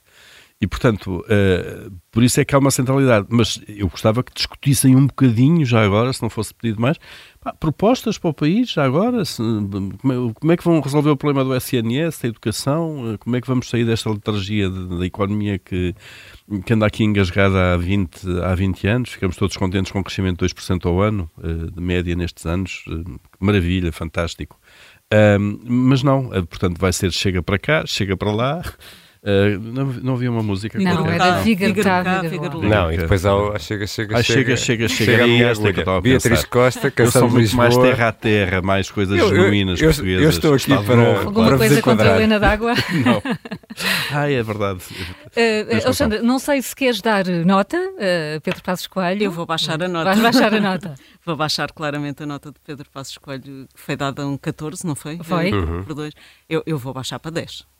E, 0.64 0.68
portanto, 0.68 1.26
uh, 1.26 1.92
por 2.10 2.24
isso 2.24 2.40
é 2.40 2.46
que 2.46 2.56
há 2.56 2.58
uma 2.58 2.72
centralidade. 2.72 3.28
Mas 3.30 3.60
eu 3.68 3.90
gostava 3.90 4.24
que 4.24 4.32
discutissem 4.34 4.96
um 4.96 5.08
bocadinho, 5.08 5.66
já 5.66 5.84
agora, 5.84 6.14
se 6.14 6.22
não 6.22 6.30
fosse 6.30 6.54
pedido 6.54 6.80
mais, 6.80 6.98
pá, 7.42 7.52
propostas 7.52 8.18
para 8.18 8.30
o 8.30 8.34
país, 8.34 8.72
já 8.72 8.86
agora. 8.86 9.26
Se, 9.26 9.44
como, 9.44 10.52
é, 10.52 10.54
é, 10.54 10.58
que 10.58 10.64
vão 10.64 10.80
resolver 10.80 11.10
o 11.10 11.18
problema 11.18 11.44
do 11.44 11.54
SNS, 11.54 12.22
da 12.22 12.30
educação? 12.30 13.18
Como 13.20 13.36
é 13.36 13.42
que 13.42 13.48
vamos 13.48 13.70
sair 13.70 13.84
desta 13.84 14.10
letargia 14.10 14.70
da 14.70 15.06
economia 15.06 15.60
que, 15.60 15.94
que 16.66 16.74
anda 16.74 16.86
aqui 16.86 17.04
engasgada 17.04 17.74
há 17.74 17.76
20, 17.76 18.26
há 18.42 18.56
20 18.56 18.88
anos? 18.88 19.10
Ficamos 19.10 19.36
todos 19.36 19.58
contentes 19.58 19.92
com 19.92 20.00
o 20.00 20.04
crescimento 20.04 20.48
de 20.48 20.56
2% 20.56 20.86
ao 20.86 21.02
ano, 21.02 21.30
uh, 21.40 21.72
de 21.72 21.82
média 21.82 22.16
nestes 22.16 22.46
anos. 22.46 22.86
Uh, 22.88 23.20
maravilha, 23.38 23.92
fantástico. 23.92 24.58
mas 25.68 26.04
não, 26.04 26.30
portanto, 26.30 26.80
vai 26.80 26.94
ser 26.94 27.12
chega 27.12 27.44
para 27.44 27.60
cá, 27.60 27.84
chega 27.86 28.16
para 28.16 28.32
lá. 28.32 28.64
Uh, 29.24 29.58
não, 29.58 29.86
não 29.86 30.14
havia 30.16 30.30
uma 30.30 30.44
música 30.44 30.78
Não, 30.78 30.98
qualquer. 30.98 31.14
era 31.14 31.36
Fígaro 31.44 31.76
cá, 31.76 32.24
Fígaro 32.30 32.62
Não, 32.62 32.92
e 32.92 32.98
depois 32.98 33.26
há 33.26 33.58
chega, 33.58 33.88
chega, 33.88 34.18
ah, 34.18 34.22
chega, 34.22 34.58
chega, 34.58 34.58
chega, 34.58 34.88
chega, 34.90 35.24
chega, 35.28 35.44
esta 35.46 35.72
que 35.72 35.80
eu 35.80 35.82
estava 35.82 35.98
a 35.98 36.02
Beatriz 36.02 36.44
Costa, 36.44 36.94
eu 36.98 37.10
sou 37.10 37.30
muito 37.30 37.56
mais 37.56 37.78
terra 37.78 38.10
a 38.10 38.12
terra, 38.12 38.62
mais 38.62 38.92
coisas 38.92 39.18
eu, 39.18 39.30
genuínas 39.30 39.80
eu, 39.80 39.88
portuguesas. 39.88 40.24
Eu 40.24 40.30
estou 40.30 40.54
aqui 40.54 40.86
para, 40.86 40.96
novo, 40.98 41.28
Alguma 41.28 41.48
para 41.48 41.58
coisa 41.58 41.82
contra 41.82 42.12
a 42.12 42.16
Helena 42.18 42.38
d'Água? 42.38 42.74
não. 43.06 43.24
Ah, 44.12 44.30
é 44.30 44.44
verdade. 44.44 44.82
Uh, 45.38 45.86
Alexandre, 45.86 46.22
não 46.22 46.38
sei 46.38 46.62
se 46.62 46.76
queres 46.76 47.02
dar 47.02 47.26
nota, 47.26 47.78
uh, 47.78 48.42
Pedro 48.42 48.62
Passos 48.62 48.88
Coelho. 48.88 49.24
Eu 49.24 49.32
vou 49.32 49.46
baixar 49.46 49.82
a 49.82 49.88
nota. 49.88 50.04
Vais 50.04 50.20
baixar 50.20 50.54
a 50.54 50.60
nota. 50.60 50.96
vou 51.26 51.38
baixar 51.38 51.72
claramente 51.72 52.24
a 52.24 52.26
nota 52.26 52.52
de 52.52 52.60
Pedro 52.60 52.90
Passos 52.92 53.18
Coelho, 53.18 53.42
que 53.74 53.80
foi 53.80 53.96
dada 53.96 54.28
um 54.28 54.38
14, 54.38 54.86
não 54.86 54.96
foi? 54.96 55.18
Foi. 55.24 55.54
Uhum. 55.54 55.84
Por 55.84 55.94
dois. 55.94 56.14
Eu, 56.50 56.62
eu 56.66 56.78
vou 56.78 56.94
baixar 56.94 57.20
para 57.20 57.32
10. 57.32 57.72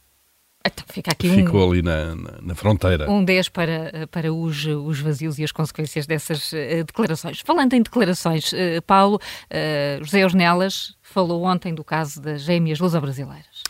Então, 0.66 0.86
fica 0.88 1.12
aqui 1.12 1.30
Ficou 1.30 1.68
um, 1.68 1.72
ali 1.72 1.82
na, 1.82 2.16
na, 2.16 2.42
na, 2.42 2.56
fronteira. 2.56 3.12
Um 3.12 3.24
10 3.24 3.50
para, 3.50 4.08
para 4.10 4.32
os, 4.34 4.66
os 4.66 5.00
vazios 5.02 5.38
e 5.38 5.44
as 5.44 5.52
consequências 5.52 6.08
dessas 6.08 6.54
uh, 6.54 6.86
declarações. 6.86 7.42
Falando 7.42 7.74
em 7.74 7.82
declarações, 7.82 8.54
uh, 8.54 8.82
Paulo, 8.88 9.18
uh, 9.18 10.04
José 10.04 10.26
Osnelas 10.26 10.96
falou 11.02 11.44
ontem 11.44 11.76
do 11.76 11.84
caso 11.84 12.22
das 12.22 12.44
gêmeas 12.44 12.80
luso-brasileiras. 12.80 13.64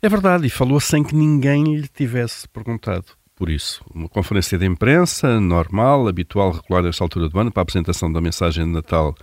É 0.00 0.08
verdade, 0.08 0.46
e 0.46 0.50
falou 0.50 0.78
sem 0.78 1.02
que 1.02 1.16
ninguém 1.16 1.64
lhe 1.74 1.88
tivesse 1.88 2.48
perguntado. 2.48 3.06
Por 3.34 3.50
isso, 3.50 3.84
uma 3.92 4.08
conferência 4.08 4.56
de 4.56 4.64
imprensa 4.64 5.40
normal, 5.40 6.06
habitual, 6.06 6.52
regular 6.52 6.84
nesta 6.84 7.02
altura 7.02 7.28
do 7.28 7.38
ano, 7.40 7.50
para 7.50 7.62
a 7.62 7.64
apresentação 7.64 8.10
da 8.10 8.20
mensagem 8.20 8.64
de 8.64 8.70
Natal 8.70 9.14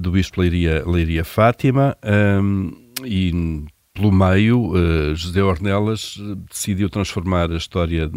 do 0.00 0.10
Bispo 0.10 0.40
Leiria, 0.40 0.82
Leiria 0.84 1.24
Fátima, 1.24 1.96
um, 2.42 2.72
e 3.04 3.64
pelo 3.98 4.12
meio, 4.12 4.70
uh, 4.70 5.14
José 5.16 5.42
Ornelas 5.42 6.16
eh, 6.20 6.36
decidiu 6.48 6.88
transformar 6.88 7.50
a 7.50 7.56
história 7.56 8.08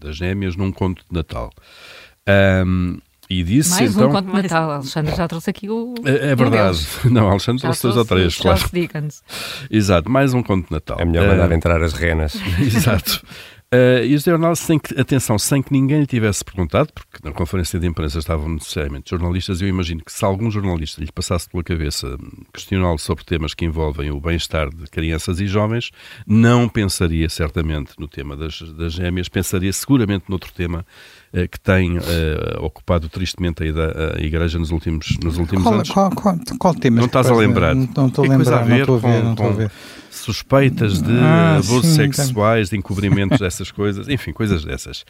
das 0.00 0.16
gêmeas 0.16 0.56
num 0.56 0.72
conto 0.72 1.04
de 1.08 1.14
Natal. 1.14 1.50
Um, 2.66 2.98
e 3.28 3.44
disse 3.44 3.70
mais 3.70 3.94
então. 3.94 4.08
um 4.08 4.12
conto 4.12 4.26
de 4.26 4.42
Natal. 4.42 4.70
Alexandre 4.70 5.14
já 5.14 5.28
trouxe 5.28 5.50
aqui 5.50 5.68
o. 5.68 5.94
É, 6.04 6.30
é 6.30 6.34
verdade. 6.34 6.80
Não, 7.04 7.28
Alexandre 7.28 7.60
trouxe 7.60 7.82
dois 7.82 7.96
ou 7.98 8.04
três, 8.04 8.36
claro. 8.38 8.60
Dickens. 8.72 9.22
Exato, 9.70 10.10
mais 10.10 10.32
um 10.32 10.42
conto 10.42 10.66
de 10.66 10.72
Natal. 10.72 10.96
É 10.98 11.04
melhor 11.04 11.28
mandar 11.28 11.50
uh, 11.50 11.52
entrar 11.52 11.82
as 11.82 11.92
renas. 11.92 12.34
Exato. 12.58 13.22
Uh, 13.72 14.02
e 14.04 14.16
o 14.16 14.18
jornal, 14.18 14.56
sem 14.56 14.80
que, 14.80 15.00
atenção, 15.00 15.38
sem 15.38 15.62
que 15.62 15.72
ninguém 15.72 16.00
lhe 16.00 16.06
tivesse 16.06 16.44
perguntado, 16.44 16.92
porque 16.92 17.18
na 17.22 17.32
conferência 17.32 17.78
de 17.78 17.86
imprensa 17.86 18.18
estavam 18.18 18.48
necessariamente 18.48 19.10
jornalistas, 19.10 19.62
eu 19.62 19.68
imagino 19.68 20.02
que 20.04 20.12
se 20.12 20.24
algum 20.24 20.50
jornalista 20.50 21.00
lhe 21.00 21.12
passasse 21.12 21.48
pela 21.48 21.62
cabeça 21.62 22.18
questioná-lo 22.52 22.98
sobre 22.98 23.24
temas 23.24 23.54
que 23.54 23.64
envolvem 23.64 24.10
o 24.10 24.20
bem-estar 24.20 24.68
de 24.70 24.86
crianças 24.88 25.38
e 25.38 25.46
jovens, 25.46 25.92
não 26.26 26.68
pensaria 26.68 27.28
certamente 27.28 27.92
no 27.96 28.08
tema 28.08 28.36
das, 28.36 28.60
das 28.72 28.92
gêmeas, 28.92 29.28
pensaria 29.28 29.72
seguramente 29.72 30.24
noutro 30.28 30.52
tema 30.52 30.84
uh, 31.32 31.48
que 31.48 31.60
tem 31.60 31.96
uh, 31.96 32.02
ocupado 32.62 33.08
tristemente 33.08 33.62
a, 33.62 34.16
a, 34.16 34.20
Igreja 34.20 34.58
nos 34.58 34.72
últimos, 34.72 35.16
nos 35.22 35.38
últimos 35.38 35.62
qual, 35.62 35.74
anos. 35.74 35.90
Qual, 35.90 36.10
qual, 36.10 36.36
qual 36.58 36.74
tema? 36.74 36.96
Não 36.98 37.06
estás 37.06 37.30
a 37.30 37.34
lembrar? 37.36 37.76
Não 37.76 37.84
estou 37.84 38.24
a 38.24 38.28
lembrar, 38.28 38.66
não 38.66 38.76
estou 38.78 38.96
a 38.96 38.98
ver, 38.98 39.22
não 39.22 39.30
estou 39.30 39.46
a 39.46 39.52
ver 39.52 39.70
suspeitas 40.10 41.00
de 41.00 41.12
ah, 41.18 41.54
abusos 41.56 41.86
sim, 41.86 42.12
sexuais, 42.12 42.68
de 42.70 42.76
encobrimentos 42.76 43.38
dessas 43.38 43.70
coisas, 43.70 44.08
enfim, 44.08 44.32
coisas 44.32 44.64
dessas. 44.64 45.04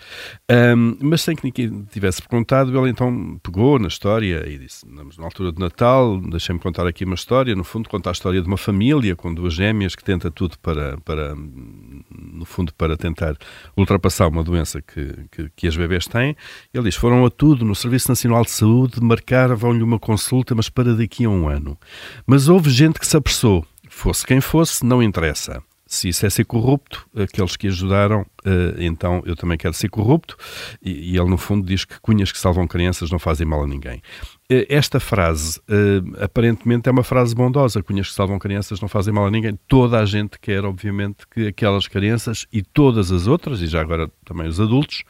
Um, 0.50 0.97
mas 1.00 1.23
sem 1.23 1.35
que 1.35 1.45
ninguém 1.45 1.87
tivesse 1.90 2.23
perguntado, 2.23 2.76
ele 2.78 2.90
então 2.90 3.40
pegou 3.42 3.78
na 3.78 3.88
história 3.88 4.47
e 4.47 4.59
disse: 4.59 4.87
na 4.87 5.25
altura 5.25 5.52
de 5.52 5.59
Natal, 5.59 6.21
deixem-me 6.21 6.61
contar 6.61 6.87
aqui 6.87 7.04
uma 7.04 7.14
história. 7.14 7.57
No 7.57 7.64
fundo, 7.64 7.88
conta 7.88 8.11
a 8.11 8.12
história 8.12 8.40
de 8.40 8.47
uma 8.47 8.59
família 8.59 9.16
com 9.16 9.33
duas 9.33 9.54
gêmeas 9.54 9.97
que 9.97 10.04
tenta 10.04 10.30
tudo 10.30 10.59
para, 10.59 10.99
para 10.99 11.35
no 11.35 12.45
fundo, 12.45 12.73
para 12.75 12.97
tentar 12.97 13.37
ultrapassar 13.76 14.28
uma 14.28 14.45
doença 14.45 14.83
que, 14.83 15.14
que, 15.30 15.50
que 15.57 15.66
as 15.66 15.76
bebês 15.76 16.07
têm. 16.07 16.37
Ele 16.73 16.85
diz: 16.85 16.97
foram 16.97 17.25
a 17.25 17.30
tudo 17.30 17.64
no 17.64 17.75
Serviço 17.75 18.11
Nacional 18.11 18.45
de 18.45 18.50
Saúde, 18.50 19.00
marcaram-lhe 19.00 19.83
uma 19.83 19.99
consulta, 19.99 20.54
mas 20.54 20.69
para 20.69 20.95
daqui 20.95 21.25
a 21.25 21.30
um 21.30 21.49
ano. 21.49 21.78
Mas 22.26 22.49
houve 22.49 22.71
gente 22.71 22.99
que 22.99 23.07
se 23.07 23.16
apressou 23.16 23.64
Fosse 24.00 24.26
quem 24.26 24.40
fosse, 24.40 24.83
não 24.83 25.02
interessa. 25.02 25.62
Se 25.85 26.09
isso 26.09 26.25
é 26.25 26.30
ser 26.30 26.47
corrupto, 26.47 27.07
aqueles 27.14 27.54
que 27.54 27.66
ajudaram, 27.66 28.25
eh, 28.47 28.76
então 28.78 29.23
eu 29.26 29.37
também 29.37 29.59
quero 29.59 29.75
ser 29.75 29.90
corrupto. 29.90 30.38
E, 30.83 31.14
ele, 31.19 31.28
no 31.28 31.37
fundo, 31.37 31.66
diz 31.66 31.85
que 31.85 32.00
cunhas 32.00 32.33
que 32.33 32.38
salvam 32.38 32.66
crianças 32.66 33.11
não 33.11 33.19
fazem 33.19 33.47
mal 33.47 33.62
a 33.62 33.66
ninguém. 33.66 34.00
Eh, 34.49 34.64
esta 34.71 34.99
frase, 34.99 35.61
eh, 35.69 36.25
aparentemente, 36.25 36.88
é 36.88 36.92
uma 36.92 37.02
frase 37.02 37.35
bondosa. 37.35 37.83
Cunhas 37.83 38.09
que 38.09 38.14
salvam 38.14 38.38
crianças 38.38 38.80
não 38.80 38.88
fazem 38.88 39.12
mal 39.12 39.26
a 39.26 39.30
ninguém. 39.30 39.59
Toda 39.69 39.99
a 39.99 40.07
gente 40.07 40.38
quer, 40.40 40.64
obviamente, 40.64 41.28
que 41.30 41.49
aquelas 41.49 41.87
crianças 41.87 42.47
e 42.50 42.62
todas 42.62 43.12
as 43.12 43.26
outras, 43.26 43.61
e 43.61 43.66
já 43.66 43.83
agora 43.83 44.11
também 44.25 44.49
os 44.49 44.59
adultos, 44.59 45.02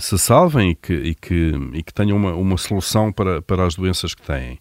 se 0.00 0.18
salvem 0.18 0.72
e 0.72 0.74
que, 0.74 0.92
e 0.92 1.14
que, 1.14 1.52
e 1.72 1.82
que 1.84 1.94
tenham 1.94 2.16
uma, 2.16 2.34
uma 2.34 2.56
solução 2.56 3.12
para, 3.12 3.40
para 3.40 3.64
as 3.64 3.76
doenças 3.76 4.12
que 4.12 4.22
têm. 4.22 4.58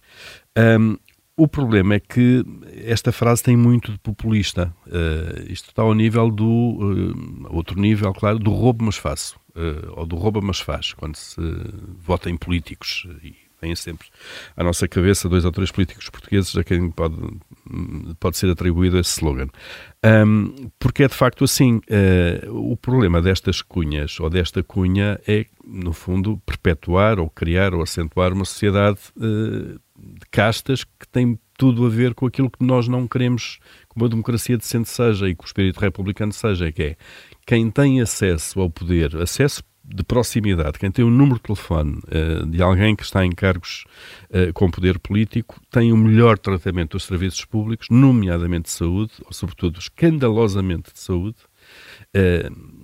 Um, 0.56 0.96
o 1.42 1.48
problema 1.48 1.96
é 1.96 2.00
que 2.00 2.46
esta 2.86 3.12
frase 3.12 3.42
tem 3.42 3.58
muito 3.58 3.92
de 3.92 3.98
populista. 3.98 4.72
Uh, 4.86 5.52
isto 5.52 5.70
está 5.70 5.82
ao 5.82 5.96
nível 5.96 6.30
do. 6.30 6.46
Uh, 6.46 7.48
outro 7.50 7.80
nível, 7.80 8.14
claro, 8.14 8.38
do 8.38 8.52
roubo, 8.52 8.86
mas 8.86 8.96
faço. 8.96 9.40
Uh, 9.56 9.92
ou 9.96 10.06
do 10.06 10.16
rouba, 10.16 10.40
mas 10.40 10.60
faz, 10.60 10.94
quando 10.94 11.16
se 11.16 11.42
vota 11.98 12.30
em 12.30 12.38
políticos. 12.38 13.08
E 13.24 13.34
vêm 13.60 13.76
sempre 13.76 14.08
à 14.56 14.64
nossa 14.64 14.88
cabeça 14.88 15.30
dois 15.30 15.44
ou 15.46 15.52
três 15.52 15.72
políticos 15.72 16.10
portugueses 16.10 16.56
a 16.58 16.64
quem 16.64 16.90
pode, 16.90 17.16
pode 18.20 18.38
ser 18.38 18.50
atribuído 18.50 19.00
esse 19.00 19.18
slogan. 19.18 19.48
Um, 20.04 20.70
porque 20.80 21.04
é 21.04 21.08
de 21.08 21.16
facto 21.16 21.44
assim: 21.44 21.82
o 22.50 22.78
problema 22.78 23.20
destas 23.20 23.64
cunhas 23.64 24.20
ou 24.20 24.30
desta 24.30 24.62
cunha 24.62 25.20
é, 25.28 25.48
no 25.66 25.92
fundo, 25.92 26.40
perpetuar 26.46 27.20
ou 27.20 27.30
criar 27.30 27.74
ou 27.74 27.82
acentuar 27.82 28.32
uma 28.32 28.46
sociedade 28.46 29.00
de 30.02 30.26
castas 30.32 30.84
que 30.84 31.08
tem 31.12 31.38
tudo 31.58 31.86
a 31.86 31.90
ver 31.90 32.16
com 32.16 32.26
aquilo 32.26 32.50
que 32.50 32.64
nós 32.64 32.88
não 32.88 33.08
queremos 33.08 33.60
que 33.90 33.96
uma 33.96 34.10
democracia 34.10 34.58
decente 34.58 34.90
seja 34.90 35.30
e 35.30 35.36
que 35.36 35.44
o 35.44 35.46
espírito 35.46 35.80
republicano 35.80 36.34
seja, 36.34 36.72
que 36.72 36.82
é 36.84 36.96
quem 37.46 37.70
tem 37.70 38.02
acesso 38.02 38.60
ao 38.60 38.70
poder, 38.70 39.16
acesso 39.18 39.64
de 39.84 40.04
proximidade, 40.04 40.80
quem 40.80 40.92
tem 40.92 41.04
o 41.04 41.08
um 41.08 41.12
número 41.12 41.36
de 41.36 41.44
telefone 41.44 42.00
uh, 42.08 42.46
de 42.46 42.62
alguém 42.62 42.96
que 42.96 43.04
está 43.04 43.26
em 43.26 43.32
cargos 43.32 43.84
uh, 44.30 44.54
com 44.54 44.70
poder 44.72 44.98
político, 45.00 45.60
tem 45.70 45.92
o 45.92 45.98
melhor 45.98 46.38
tratamento 46.38 46.92
dos 46.92 47.04
serviços 47.04 47.44
públicos, 47.46 47.88
nomeadamente 47.90 48.64
de 48.64 48.72
saúde, 48.72 49.14
ou 49.26 49.34
sobretudo 49.34 49.80
escandalosamente 49.80 50.94
de 50.94 51.00
saúde, 51.00 51.38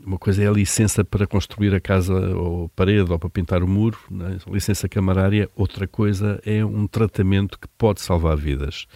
uma 0.05 0.17
coisa 0.17 0.41
é 0.41 0.47
a 0.47 0.51
licença 0.51 1.03
para 1.03 1.27
construir 1.27 1.75
a 1.75 1.81
casa 1.81 2.13
ou 2.13 2.69
parede 2.69 3.11
ou 3.11 3.19
para 3.19 3.29
pintar 3.29 3.61
o 3.61 3.67
muro, 3.67 3.99
né? 4.09 4.37
licença 4.47 4.87
camarária, 4.87 5.49
outra 5.53 5.85
coisa 5.85 6.41
é 6.45 6.63
um 6.63 6.87
tratamento 6.87 7.59
que 7.59 7.67
pode 7.77 7.99
salvar 7.99 8.37
vidas. 8.37 8.87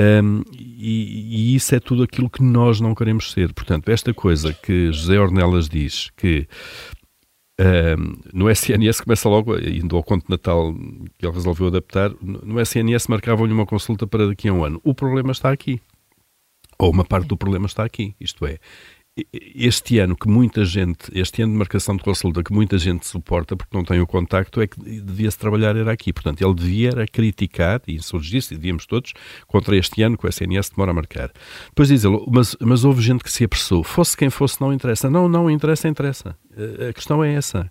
Um, 0.00 0.42
e, 0.58 1.52
e, 1.52 1.54
isso 1.54 1.74
é 1.74 1.80
tudo 1.80 2.02
aquilo 2.02 2.30
que 2.30 2.42
nós 2.42 2.80
não 2.80 2.94
queremos 2.94 3.30
ser. 3.30 3.52
Portanto, 3.52 3.90
esta 3.90 4.14
coisa 4.14 4.54
que 4.54 4.90
José 4.90 5.20
Ornelas 5.20 5.68
diz 5.68 6.10
que 6.16 6.48
um, 7.60 8.14
no 8.32 8.50
SNS 8.50 9.02
começa 9.02 9.28
logo, 9.28 9.58
indo 9.58 9.96
ao 9.96 10.02
conto 10.02 10.24
de 10.24 10.30
Natal 10.30 10.74
que 11.18 11.26
ele 11.26 11.34
resolveu 11.34 11.66
adaptar, 11.66 12.10
no 12.22 12.58
SNS 12.58 13.06
marcavam-lhe 13.08 13.52
uma 13.52 13.66
consulta 13.66 14.06
para 14.06 14.26
daqui 14.26 14.48
a 14.48 14.52
um 14.52 14.64
ano. 14.64 14.80
O 14.82 14.94
problema 14.94 15.30
está 15.30 15.52
aqui. 15.52 15.80
Ou 16.78 16.90
uma 16.90 17.04
parte 17.04 17.28
do 17.28 17.36
problema 17.36 17.66
está 17.66 17.84
aqui. 17.84 18.16
Isto 18.18 18.46
é, 18.46 18.58
este 19.32 19.98
ano 20.00 20.16
que 20.16 20.28
muita 20.28 20.64
gente, 20.64 21.08
este 21.14 21.42
ano 21.42 21.52
de 21.52 21.58
marcação 21.58 21.96
de 21.96 22.02
consulta 22.02 22.42
que 22.42 22.52
muita 22.52 22.76
gente 22.78 23.06
suporta 23.06 23.56
porque 23.56 23.76
não 23.76 23.84
tem 23.84 24.00
o 24.00 24.06
contacto, 24.06 24.60
é 24.60 24.66
que 24.66 24.80
devia-se 24.80 25.38
trabalhar 25.38 25.76
era 25.76 25.92
aqui. 25.92 26.12
Portanto, 26.12 26.42
ele 26.42 26.54
devia 26.54 26.88
era 26.88 27.06
criticar, 27.06 27.80
e 27.86 27.94
insurgir-se, 27.94 28.54
e 28.54 28.56
devíamos 28.56 28.86
todos, 28.86 29.12
contra 29.46 29.76
este 29.76 30.02
ano 30.02 30.18
que 30.18 30.26
o 30.26 30.28
SNS 30.28 30.70
demora 30.70 30.90
a 30.90 30.94
marcar. 30.94 31.32
Depois 31.68 31.88
diz 31.88 32.04
ele, 32.04 32.24
mas, 32.28 32.56
mas 32.60 32.84
houve 32.84 33.00
gente 33.02 33.22
que 33.22 33.30
se 33.30 33.44
apressou. 33.44 33.84
Fosse 33.84 34.16
quem 34.16 34.30
fosse, 34.30 34.60
não 34.60 34.72
interessa. 34.72 35.08
Não, 35.08 35.28
não 35.28 35.48
interessa, 35.48 35.88
interessa. 35.88 36.36
A 36.88 36.92
questão 36.92 37.22
é 37.22 37.34
essa. 37.34 37.70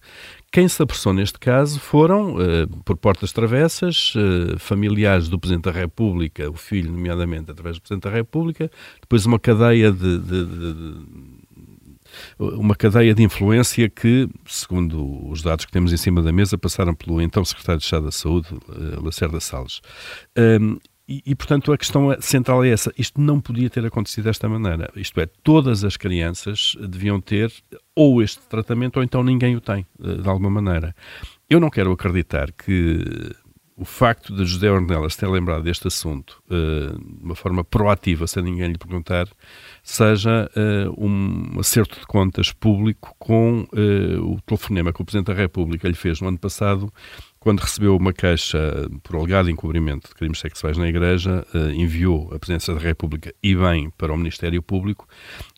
Quem 0.52 0.68
se 0.68 0.82
apressou 0.82 1.14
neste 1.14 1.40
caso 1.40 1.80
foram, 1.80 2.36
uh, 2.36 2.68
por 2.86 2.98
portas 2.98 3.32
travessas, 3.32 4.14
uh, 4.16 4.60
familiares 4.60 5.28
do 5.28 5.40
Presidente 5.40 5.64
da 5.64 5.72
República, 5.72 6.50
o 6.50 6.54
filho, 6.54 6.92
nomeadamente, 6.92 7.50
através 7.50 7.78
do 7.78 7.82
Presidente 7.82 8.04
da 8.04 8.12
República, 8.12 8.70
depois 9.02 9.26
uma 9.26 9.40
cadeia 9.40 9.92
de, 9.92 10.20
de, 10.20 10.46
de 10.46 10.96
uma 12.40 12.76
cadeia 12.76 13.16
de 13.16 13.24
influência 13.24 13.90
que, 13.90 14.30
segundo 14.46 15.28
os 15.28 15.42
dados 15.42 15.66
que 15.66 15.72
temos 15.72 15.92
em 15.92 15.98
cima 15.98 16.22
da 16.22 16.32
mesa, 16.32 16.58
passaram 16.58 16.94
pelo 16.94 17.20
então 17.20 17.44
Secretário 17.44 17.80
de 17.80 17.86
Estado 17.86 18.06
da 18.06 18.12
Saúde, 18.12 18.50
Lacerda 19.02 19.40
Salles. 19.40 19.82
E, 21.08 21.22
e, 21.26 21.36
portanto, 21.36 21.74
a 21.74 21.78
questão 21.78 22.16
central 22.22 22.64
é 22.64 22.70
essa. 22.70 22.94
Isto 22.98 23.20
não 23.20 23.42
podia 23.42 23.70
ter 23.70 23.86
acontecido 23.86 24.24
desta 24.24 24.48
maneira. 24.48 24.90
Isto 24.96 25.20
é, 25.20 25.26
todas 25.44 25.84
as 25.84 25.98
crianças 25.98 26.78
deviam 26.88 27.20
ter 27.20 27.52
ou 27.94 28.22
este 28.22 28.42
tratamento 28.48 28.98
ou 28.98 29.04
então 29.04 29.22
ninguém 29.22 29.56
o 29.56 29.62
tem, 29.62 29.86
de 30.00 30.28
alguma 30.28 30.50
maneira. 30.50 30.96
Eu 31.50 31.60
não 31.60 31.70
quero 31.70 31.92
acreditar 31.92 32.52
que 32.54 33.34
o 33.76 33.86
facto 33.86 34.34
de 34.36 34.46
José 34.46 34.72
Ornelas 34.72 35.16
ter 35.16 35.28
lembrado 35.28 35.64
deste 35.64 35.88
assunto 35.88 36.42
de 36.48 37.24
uma 37.24 37.36
forma 37.36 37.64
proativa, 37.64 38.28
sem 38.28 38.44
ninguém 38.44 38.68
lhe 38.68 38.78
perguntar, 38.78 39.28
seja 39.82 40.50
um 40.98 41.60
acerto 41.60 42.00
de 42.00 42.06
contas 42.06 42.52
público 42.54 43.16
com 43.20 43.68
o 44.22 44.40
telefonema 44.46 44.94
que 44.94 45.02
o 45.02 45.06
Presidente 45.06 45.28
da 45.28 45.34
República 45.34 45.88
lhe 45.88 45.96
fez 45.96 46.22
no 46.22 46.28
ano 46.28 46.38
passado, 46.38 46.94
quando 47.44 47.60
recebeu 47.60 47.98
uma 47.98 48.14
queixa 48.14 48.58
por 49.04 49.18
alegado 49.18 49.50
encobrimento 49.50 50.08
de 50.08 50.16
crimes 50.16 50.40
sexuais 50.40 50.78
na 50.78 50.88
Igreja, 50.88 51.46
enviou 51.76 52.34
a 52.34 52.40
Presidência 52.40 52.74
da 52.74 52.80
República 52.80 53.36
e 53.44 53.54
bem 53.54 53.90
para 53.98 54.14
o 54.14 54.18
Ministério 54.18 54.64
Público, 54.64 55.06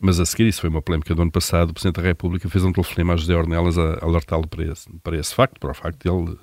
mas 0.02 0.18
a 0.18 0.26
seguir, 0.26 0.48
isso 0.48 0.62
foi 0.62 0.68
uma 0.68 0.82
polémica 0.82 1.14
do 1.14 1.22
ano 1.22 1.30
passado, 1.30 1.70
o 1.70 1.72
Presidente 1.72 1.94
da 1.94 2.02
República 2.02 2.48
fez 2.48 2.64
um 2.64 2.72
telefonema 2.72 3.12
a 3.12 3.16
José 3.16 3.36
Ornelas 3.36 3.78
a 3.78 4.04
alertá-lo 4.04 4.48
para 4.48 4.64
esse, 4.64 4.90
para 5.00 5.16
esse 5.16 5.32
facto, 5.32 5.60
para 5.60 5.70
o 5.70 5.74
facto 5.74 6.02
de 6.02 6.10
ele 6.10 6.36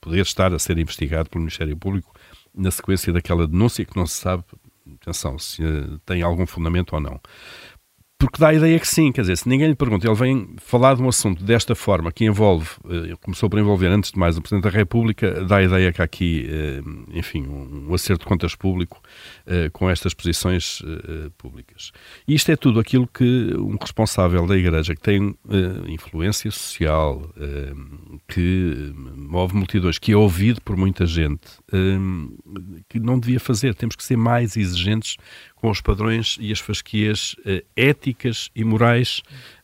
poder 0.00 0.22
estar 0.22 0.54
a 0.54 0.58
ser 0.58 0.78
investigado 0.78 1.28
pelo 1.28 1.42
Ministério 1.42 1.76
Público 1.76 2.10
na 2.54 2.70
sequência 2.70 3.12
daquela 3.12 3.46
denúncia 3.46 3.84
que 3.84 3.94
não 3.94 4.06
se 4.06 4.14
sabe, 4.14 4.42
atenção, 5.02 5.38
se 5.38 5.62
eh, 5.62 5.98
tem 6.06 6.22
algum 6.22 6.46
fundamento 6.46 6.94
ou 6.94 7.00
não 7.00 7.20
porque 8.18 8.40
dá 8.40 8.48
a 8.48 8.54
ideia 8.54 8.80
que 8.80 8.88
sim, 8.88 9.12
quer 9.12 9.20
dizer, 9.20 9.36
se 9.36 9.48
ninguém 9.48 9.68
lhe 9.68 9.76
pergunta, 9.76 10.04
ele 10.04 10.16
vem 10.16 10.56
falar 10.56 10.96
de 10.96 11.02
um 11.02 11.08
assunto 11.08 11.44
desta 11.44 11.76
forma, 11.76 12.10
que 12.10 12.24
envolve, 12.24 12.68
eh, 12.90 13.14
começou 13.20 13.48
por 13.48 13.60
envolver 13.60 13.86
antes 13.86 14.10
de 14.10 14.18
mais 14.18 14.36
o 14.36 14.42
Presidente 14.42 14.64
da 14.64 14.70
República, 14.70 15.44
dá 15.44 15.58
a 15.58 15.62
ideia 15.62 15.92
que 15.92 16.02
há 16.02 16.04
aqui, 16.04 16.48
eh, 16.50 16.80
enfim, 17.12 17.46
um 17.46 17.94
acerto 17.94 18.24
de 18.24 18.26
contas 18.26 18.56
público 18.56 19.00
eh, 19.46 19.70
com 19.72 19.88
estas 19.88 20.14
posições 20.14 20.82
públicas. 21.36 21.92
E 22.26 22.34
isto 22.34 22.50
é 22.50 22.56
tudo 22.56 22.80
aquilo 22.80 23.06
que 23.06 23.54
um 23.56 23.76
responsável 23.80 24.46
da 24.46 24.56
Igreja, 24.56 24.96
que 24.96 25.00
tem 25.00 25.36
influência 25.86 26.50
social, 26.50 27.30
que 28.26 28.92
move 29.16 29.54
multidões, 29.54 29.98
que 29.98 30.12
é 30.12 30.16
ouvido 30.16 30.60
por 30.62 30.76
muita 30.76 31.06
gente, 31.06 31.48
que 32.88 32.98
não 32.98 33.18
devia 33.18 33.38
fazer. 33.38 33.74
Temos 33.74 33.96
que 33.96 34.04
ser 34.04 34.16
mais 34.16 34.56
exigentes 34.56 35.16
com 35.60 35.70
os 35.70 35.80
padrões 35.80 36.36
e 36.40 36.52
as 36.52 36.60
fasquias 36.60 37.34
uh, 37.40 37.64
éticas 37.76 38.50
e 38.54 38.64
morais 38.64 39.22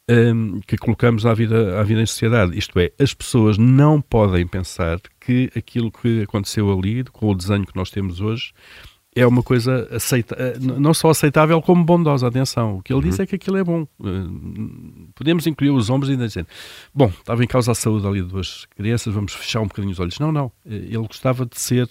um, 0.09 0.13
ehm, 0.13 0.61
que 0.67 0.77
colocamos 0.77 1.25
à 1.25 1.33
vida, 1.33 1.81
à 1.81 1.83
vida 1.83 2.03
em 2.03 2.07
sociedade. 2.07 2.57
Isto 2.59 2.79
é, 2.79 2.93
as 2.99 3.15
pessoas 3.15 3.57
não 3.57 4.01
podem 4.01 4.47
pensar 4.47 5.01
que 5.21 5.51
aquilo 5.57 5.91
que 5.91 6.23
aconteceu 6.23 6.71
ali, 6.71 7.05
com 7.05 7.31
o 7.31 7.35
desenho 7.35 7.67
que 7.67 7.77
nós 7.77 7.91
temos 7.91 8.21
hoje, 8.21 8.53
é 9.15 9.27
uma 9.27 9.43
coisa 9.43 9.89
aceita, 9.93 10.35
eh, 10.37 10.59
não 10.59 10.93
só 10.93 11.09
aceitável 11.11 11.63
como 11.63 11.85
bondosa. 11.85 12.27
Atenção, 12.27 12.79
o 12.79 12.83
que 12.83 12.93
ele 12.93 13.01
uhum. 13.01 13.11
diz 13.11 13.21
é 13.21 13.27
que 13.27 13.37
aquilo 13.37 13.57
é 13.57 13.63
bom. 13.63 13.87
Eh, 14.03 15.11
podemos 15.15 15.47
incluir 15.47 15.71
os 15.71 15.89
ombros 15.89 16.11
e 16.11 16.17
dizer: 16.17 16.47
Bom, 16.93 17.07
estava 17.07 17.45
em 17.45 17.47
causa 17.47 17.71
a 17.71 17.75
saúde 17.75 18.07
ali 18.07 18.23
de 18.23 18.29
duas 18.29 18.67
crianças, 18.77 19.15
vamos 19.15 19.33
fechar 19.33 19.61
um 19.61 19.69
bocadinho 19.69 19.93
os 19.93 20.01
olhos. 20.01 20.19
Não, 20.19 20.33
não. 20.33 20.51
Eh, 20.67 20.75
ele 20.75 21.07
gostava 21.07 21.47
de 21.47 21.61
ser 21.61 21.89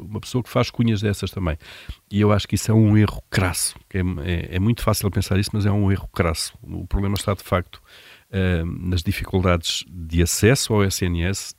uma 0.00 0.20
pessoa 0.20 0.42
que 0.42 0.50
faz 0.50 0.70
cunhas 0.70 1.00
dessas 1.00 1.30
também. 1.30 1.56
E 2.10 2.20
eu 2.20 2.32
acho 2.32 2.48
que 2.48 2.56
isso 2.56 2.70
é 2.70 2.74
um 2.74 2.96
erro 2.96 3.22
crasso. 3.30 3.76
É, 3.92 4.00
é, 4.00 4.56
é 4.56 4.58
muito 4.58 4.82
fácil 4.82 5.10
pensar 5.10 5.38
isso, 5.38 5.50
mas 5.52 5.64
é 5.64 5.70
um 5.70 5.92
erro 5.92 6.08
crasso. 6.12 6.54
O 6.62 6.86
problema 6.86 7.14
está 7.14 7.34
de 7.34 7.42
facto. 7.42 7.80
Nas 8.82 9.02
dificuldades 9.02 9.86
de 9.88 10.22
acesso 10.22 10.74
ao 10.74 10.84
SNS 10.84 11.54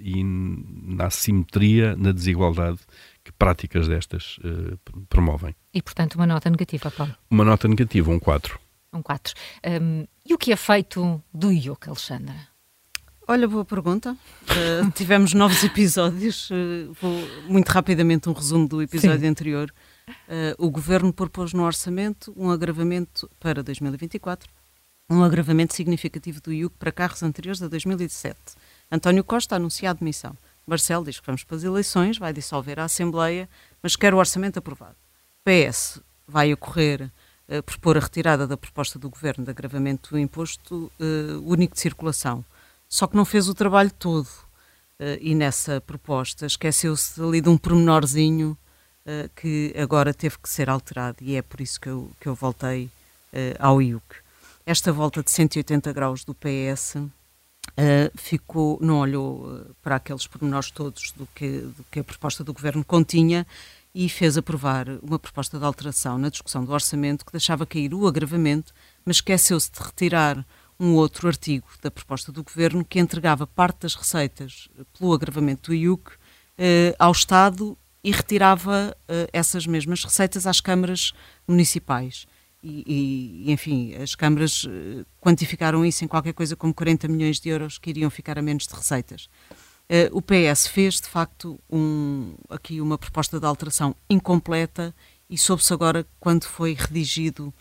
e 0.00 0.24
na 0.24 1.08
assimetria, 1.08 1.94
na 1.96 2.12
desigualdade 2.12 2.78
que 3.24 3.32
práticas 3.32 3.88
destas 3.88 4.38
uh, 4.38 4.78
promovem. 5.08 5.56
E, 5.72 5.80
portanto, 5.80 6.14
uma 6.16 6.26
nota 6.26 6.50
negativa, 6.50 6.90
Paulo? 6.90 7.14
Uma 7.30 7.44
nota 7.44 7.66
negativa, 7.66 8.10
um 8.10 8.18
4. 8.18 8.60
Um 8.92 9.02
4. 9.02 9.34
Um, 9.82 10.06
e 10.24 10.34
o 10.34 10.38
que 10.38 10.52
é 10.52 10.56
feito 10.56 11.22
do 11.32 11.50
IUC, 11.50 11.88
Alexandra? 11.88 12.54
Olha, 13.26 13.48
boa 13.48 13.64
pergunta. 13.64 14.12
Uh, 14.42 14.90
tivemos 14.92 15.32
novos 15.32 15.64
episódios. 15.64 16.50
Uh, 16.50 16.92
vou 17.00 17.26
muito 17.48 17.68
rapidamente 17.68 18.28
um 18.28 18.32
resumo 18.32 18.68
do 18.68 18.82
episódio 18.82 19.20
Sim. 19.20 19.26
anterior. 19.28 19.74
Uh, 20.08 20.66
o 20.66 20.70
governo 20.70 21.12
propôs 21.12 21.54
no 21.54 21.64
orçamento 21.64 22.34
um 22.36 22.50
agravamento 22.50 23.28
para 23.40 23.62
2024, 23.62 24.50
um 25.08 25.24
agravamento 25.24 25.74
significativo 25.74 26.42
do 26.42 26.52
IUC 26.52 26.76
para 26.78 26.92
carros 26.92 27.22
anteriores 27.22 27.62
a 27.62 27.68
2017. 27.68 28.36
António 28.92 29.24
Costa 29.24 29.56
anuncia 29.56 29.88
a 29.88 29.92
admissão. 29.92 30.36
Marcelo 30.66 31.04
diz 31.04 31.20
que 31.20 31.26
vamos 31.26 31.44
para 31.44 31.56
as 31.56 31.64
eleições, 31.64 32.18
vai 32.18 32.32
dissolver 32.32 32.80
a 32.80 32.84
Assembleia, 32.84 33.48
mas 33.82 33.96
quer 33.96 34.14
o 34.14 34.18
orçamento 34.18 34.58
aprovado. 34.58 34.96
PS 35.44 36.00
vai 36.26 36.52
ocorrer 36.52 37.10
uh, 37.48 37.62
propor 37.62 37.96
a 37.96 38.00
retirada 38.00 38.46
da 38.46 38.56
proposta 38.56 38.98
do 38.98 39.10
Governo 39.10 39.44
de 39.44 39.50
agravamento 39.50 40.10
do 40.10 40.18
imposto 40.18 40.90
uh, 40.98 41.40
único 41.44 41.74
de 41.74 41.80
circulação. 41.80 42.44
Só 42.88 43.06
que 43.06 43.16
não 43.16 43.24
fez 43.24 43.48
o 43.48 43.54
trabalho 43.54 43.90
todo. 43.90 44.28
Uh, 44.98 45.18
e 45.20 45.34
nessa 45.34 45.80
proposta 45.80 46.46
esqueceu-se 46.46 47.20
ali 47.20 47.40
de 47.40 47.48
um 47.48 47.58
pormenorzinho 47.58 48.56
que 49.36 49.74
agora 49.76 50.14
teve 50.14 50.38
que 50.38 50.48
ser 50.48 50.70
alterado 50.70 51.18
e 51.20 51.36
é 51.36 51.42
por 51.42 51.60
isso 51.60 51.78
que 51.78 51.90
eu, 51.90 52.10
que 52.18 52.26
eu 52.26 52.34
voltei 52.34 52.88
ao 53.58 53.82
IUC. 53.82 54.02
Esta 54.64 54.90
volta 54.94 55.22
de 55.22 55.30
180 55.30 55.92
graus 55.92 56.24
do 56.24 56.34
PS 56.34 56.96
Uh, 57.76 58.08
ficou, 58.16 58.78
não 58.80 59.00
olhou 59.00 59.48
uh, 59.48 59.74
para 59.82 59.96
aqueles 59.96 60.28
pormenores 60.28 60.70
todos 60.70 61.10
do 61.10 61.26
que, 61.34 61.58
do 61.58 61.84
que 61.90 61.98
a 61.98 62.04
proposta 62.04 62.44
do 62.44 62.52
governo 62.52 62.84
continha 62.84 63.44
e 63.92 64.08
fez 64.08 64.38
aprovar 64.38 64.86
uma 65.02 65.18
proposta 65.18 65.58
de 65.58 65.64
alteração 65.64 66.16
na 66.16 66.28
discussão 66.28 66.64
do 66.64 66.72
orçamento 66.72 67.24
que 67.26 67.32
deixava 67.32 67.66
cair 67.66 67.92
o 67.92 68.06
agravamento, 68.06 68.72
mas 69.04 69.16
esqueceu-se 69.16 69.72
de 69.72 69.80
retirar 69.80 70.46
um 70.78 70.94
outro 70.94 71.26
artigo 71.26 71.66
da 71.82 71.90
proposta 71.90 72.30
do 72.30 72.44
governo 72.44 72.84
que 72.84 73.00
entregava 73.00 73.44
parte 73.44 73.80
das 73.80 73.96
receitas 73.96 74.68
pelo 74.96 75.12
agravamento 75.12 75.70
do 75.70 75.74
IUC 75.74 76.10
uh, 76.10 76.14
ao 76.96 77.10
Estado 77.10 77.76
e 78.04 78.12
retirava 78.12 78.94
essas 79.32 79.66
mesmas 79.66 80.04
receitas 80.04 80.46
às 80.46 80.60
câmaras 80.60 81.12
municipais 81.48 82.26
e, 82.64 83.44
e, 83.46 83.52
enfim, 83.52 83.94
as 83.94 84.14
câmaras 84.14 84.66
eh, 84.66 85.04
quantificaram 85.20 85.84
isso 85.84 86.02
em 86.02 86.08
qualquer 86.08 86.32
coisa 86.32 86.56
como 86.56 86.72
40 86.72 87.06
milhões 87.08 87.38
de 87.38 87.50
euros 87.50 87.76
que 87.76 87.90
iriam 87.90 88.08
ficar 88.08 88.38
a 88.38 88.42
menos 88.42 88.66
de 88.66 88.74
receitas. 88.74 89.28
Uh, 89.84 90.08
o 90.16 90.22
PS 90.22 90.66
fez, 90.66 90.94
de 90.94 91.08
facto, 91.08 91.60
um, 91.70 92.34
aqui 92.48 92.80
uma 92.80 92.96
proposta 92.96 93.38
de 93.38 93.44
alteração 93.44 93.94
incompleta 94.08 94.94
e 95.28 95.36
soube-se 95.36 95.74
agora 95.74 96.06
quando 96.18 96.44
foi 96.44 96.72
redigido 96.72 97.52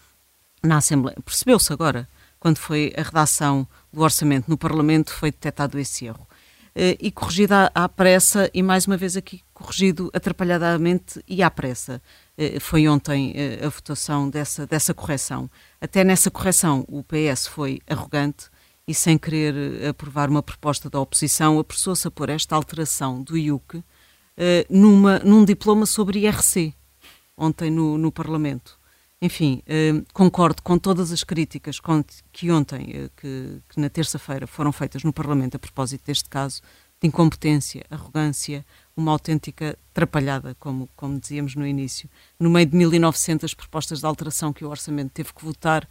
na 0.64 0.78
Assembleia. 0.78 1.18
Percebeu-se 1.26 1.74
agora, 1.74 2.08
quando 2.40 2.58
foi 2.58 2.94
a 2.96 3.02
redação 3.02 3.68
do 3.92 4.02
orçamento 4.02 4.50
no 4.50 4.58
Parlamento, 4.58 5.12
foi 5.12 5.32
detectado 5.32 5.78
esse 5.78 6.06
erro. 6.06 6.26
Uh, 6.74 6.96
e 6.98 7.12
corrigido 7.12 7.56
à, 7.56 7.72
à 7.76 7.90
pressa, 7.90 8.50
e 8.54 8.64
mais 8.64 8.88
uma 8.88 8.96
vez 8.96 9.18
aqui 9.18 9.42
corrigido 9.54 10.10
atrapalhadamente 10.14 11.22
e 11.28 11.44
à 11.44 11.52
pressa. 11.52 12.02
Eh, 12.38 12.60
foi 12.60 12.88
ontem 12.88 13.34
eh, 13.36 13.66
a 13.66 13.70
votação 13.70 14.30
dessa, 14.30 14.66
dessa 14.66 14.94
correção. 14.94 15.50
Até 15.80 16.04
nessa 16.04 16.32
correção 16.32 16.84
o 16.88 17.04
PS 17.04 17.48
foi 17.48 17.80
arrogante 17.88 18.50
e, 18.88 18.94
sem 18.94 19.18
querer 19.18 19.56
eh, 19.56 19.88
aprovar 19.90 20.30
uma 20.30 20.42
proposta 20.42 20.90
da 20.90 21.00
oposição, 21.00 21.60
apressou-se 21.60 22.08
a 22.08 22.12
pôr 22.12 22.30
esta 22.30 22.56
alteração 22.56 23.22
do 23.22 23.38
IUC 23.38 23.84
numa, 24.68 25.20
num 25.20 25.46
diploma 25.46 25.86
sobre 25.86 26.26
IRC, 26.26 26.74
ontem 27.38 27.70
no, 27.70 28.00
no 28.00 28.12
Parlamento. 28.12 28.80
Enfim, 29.22 29.62
concordo 30.12 30.64
com 30.64 30.76
todas 30.78 31.12
as 31.12 31.24
críticas 31.24 31.80
que 32.32 32.52
ontem, 32.52 33.10
que, 33.16 33.62
que 33.70 33.80
na 33.80 33.92
terça-feira 33.92 34.48
foram 34.48 34.72
feitas 34.72 35.04
no 35.04 35.14
Parlamento 35.14 35.56
a 35.56 35.60
propósito 35.60 36.04
deste 36.08 36.28
caso, 36.28 36.64
de 37.00 37.08
incompetência, 37.08 37.86
arrogância, 37.92 38.66
uma 38.96 39.12
autêntica 39.12 39.78
trapalhada, 39.94 40.56
como, 40.60 40.90
como 40.96 41.20
dizíamos 41.20 41.56
no 41.56 41.66
início. 41.66 42.10
No 42.40 42.50
meio 42.50 42.66
de 42.66 42.78
1.900 42.78 43.56
propostas 43.56 44.00
de 44.00 44.06
alteração 44.06 44.54
que 44.54 44.64
o 44.64 44.70
Orçamento 44.70 45.12
teve 45.12 45.34
que 45.34 45.44
votar, 45.44 45.88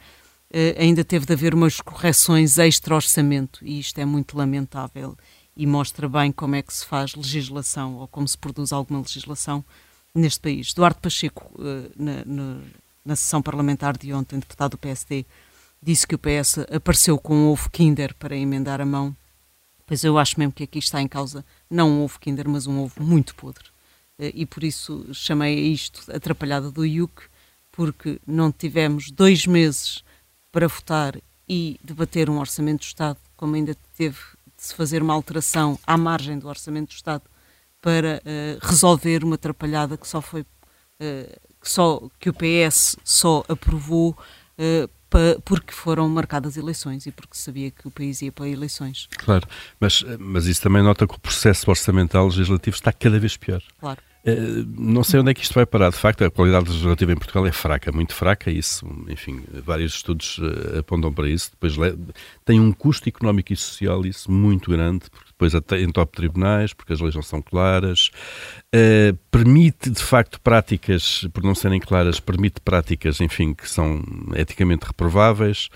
eh, 0.50 0.76
ainda 0.78 1.04
teve 1.04 1.26
de 1.26 1.32
haver 1.32 1.54
umas 1.54 1.80
correções 1.80 2.58
extra-orçamento, 2.58 3.64
e 3.64 3.80
isto 3.80 3.98
é 3.98 4.04
muito 4.04 4.36
lamentável 4.36 5.16
e 5.56 5.66
mostra 5.66 6.08
bem 6.08 6.32
como 6.32 6.54
é 6.54 6.62
que 6.62 6.72
se 6.72 6.86
faz 6.86 7.14
legislação 7.14 7.96
ou 7.96 8.08
como 8.08 8.26
se 8.26 8.38
produz 8.38 8.72
alguma 8.72 9.00
legislação 9.00 9.64
neste 10.14 10.40
país. 10.40 10.72
Duarte 10.72 11.00
Pacheco, 11.00 11.50
eh, 11.58 11.90
na, 11.96 12.24
na, 12.24 12.60
na 13.04 13.16
sessão 13.16 13.42
parlamentar 13.42 13.96
de 13.96 14.12
ontem, 14.12 14.38
deputado 14.38 14.72
do 14.72 14.78
PSD, 14.78 15.26
disse 15.82 16.06
que 16.06 16.14
o 16.14 16.18
PS 16.18 16.58
apareceu 16.70 17.18
com 17.18 17.34
um 17.34 17.48
ovo 17.48 17.70
Kinder 17.70 18.14
para 18.14 18.36
emendar 18.36 18.80
a 18.80 18.86
mão 18.86 19.16
Pois 19.92 20.04
eu 20.04 20.16
acho 20.16 20.40
mesmo 20.40 20.54
que 20.54 20.64
aqui 20.64 20.78
está 20.78 21.02
em 21.02 21.06
causa 21.06 21.44
não 21.68 21.90
um 21.90 22.04
ovo 22.04 22.18
Kinder, 22.18 22.48
mas 22.48 22.66
um 22.66 22.82
ovo 22.82 22.94
muito 22.98 23.34
podre. 23.34 23.66
Eh, 24.18 24.32
e 24.36 24.46
por 24.46 24.64
isso 24.64 25.06
chamei 25.12 25.54
isto 25.70 26.10
atrapalhada 26.10 26.70
do 26.70 26.82
IUC, 26.82 27.24
porque 27.70 28.18
não 28.26 28.50
tivemos 28.50 29.10
dois 29.10 29.46
meses 29.46 30.02
para 30.50 30.66
votar 30.66 31.20
e 31.46 31.78
debater 31.84 32.30
um 32.30 32.38
orçamento 32.38 32.78
do 32.78 32.84
Estado, 32.84 33.18
como 33.36 33.54
ainda 33.54 33.76
teve 33.94 34.16
de 34.56 34.64
se 34.64 34.74
fazer 34.74 35.02
uma 35.02 35.12
alteração 35.12 35.78
à 35.86 35.94
margem 35.98 36.38
do 36.38 36.48
orçamento 36.48 36.88
do 36.88 36.94
Estado 36.94 37.24
para 37.78 38.22
uh, 38.24 38.66
resolver 38.66 39.22
uma 39.22 39.34
atrapalhada 39.34 39.98
que 39.98 40.08
só 40.08 40.22
foi 40.22 40.40
uh, 40.40 40.46
que, 41.60 41.68
só, 41.68 42.00
que 42.18 42.30
o 42.30 42.32
PS 42.32 42.96
só 43.04 43.44
aprovou 43.46 44.16
uh, 44.58 44.88
porque 45.44 45.72
foram 45.72 46.08
marcadas 46.08 46.56
eleições 46.56 47.06
e 47.06 47.12
porque 47.12 47.36
sabia 47.36 47.70
que 47.70 47.86
o 47.86 47.90
país 47.90 48.22
ia 48.22 48.32
para 48.32 48.48
eleições. 48.48 49.08
Claro, 49.18 49.46
mas, 49.80 50.04
mas 50.18 50.46
isso 50.46 50.62
também 50.62 50.82
nota 50.82 51.06
que 51.06 51.14
o 51.14 51.20
processo 51.20 51.68
orçamental 51.70 52.26
legislativo 52.26 52.74
está 52.74 52.92
cada 52.92 53.18
vez 53.18 53.36
pior. 53.36 53.62
Claro. 53.78 54.00
Uh, 54.24 54.64
não 54.78 55.02
sei 55.02 55.18
onde 55.18 55.32
é 55.32 55.34
que 55.34 55.42
isto 55.42 55.54
vai 55.54 55.66
parar. 55.66 55.90
De 55.90 55.96
facto, 55.96 56.22
a 56.24 56.30
qualidade 56.30 56.68
legislativa 56.68 57.12
em 57.12 57.16
Portugal 57.16 57.44
é 57.44 57.52
fraca, 57.52 57.90
muito 57.90 58.14
fraca. 58.14 58.50
Isso, 58.50 58.86
enfim, 59.08 59.42
vários 59.64 59.94
estudos 59.94 60.38
uh, 60.38 60.78
apontam 60.78 61.12
para 61.12 61.28
isso. 61.28 61.50
Depois 61.50 61.74
tem 62.44 62.60
um 62.60 62.72
custo 62.72 63.08
económico 63.08 63.52
e 63.52 63.56
social 63.56 64.06
isso 64.06 64.30
muito 64.30 64.70
grande, 64.70 65.10
porque 65.10 65.31
depois 65.42 65.82
entope 65.82 66.12
tribunais, 66.12 66.72
porque 66.72 66.92
as 66.92 67.00
leis 67.00 67.14
não 67.14 67.22
são 67.22 67.42
claras, 67.42 68.10
uh, 68.74 69.16
permite 69.30 69.90
de 69.90 70.02
facto 70.02 70.40
práticas, 70.40 71.26
por 71.32 71.42
não 71.42 71.54
serem 71.54 71.80
claras, 71.80 72.20
permite 72.20 72.60
práticas, 72.60 73.20
enfim, 73.20 73.54
que 73.54 73.68
são 73.68 74.02
eticamente 74.34 74.86
reprováveis, 74.86 75.68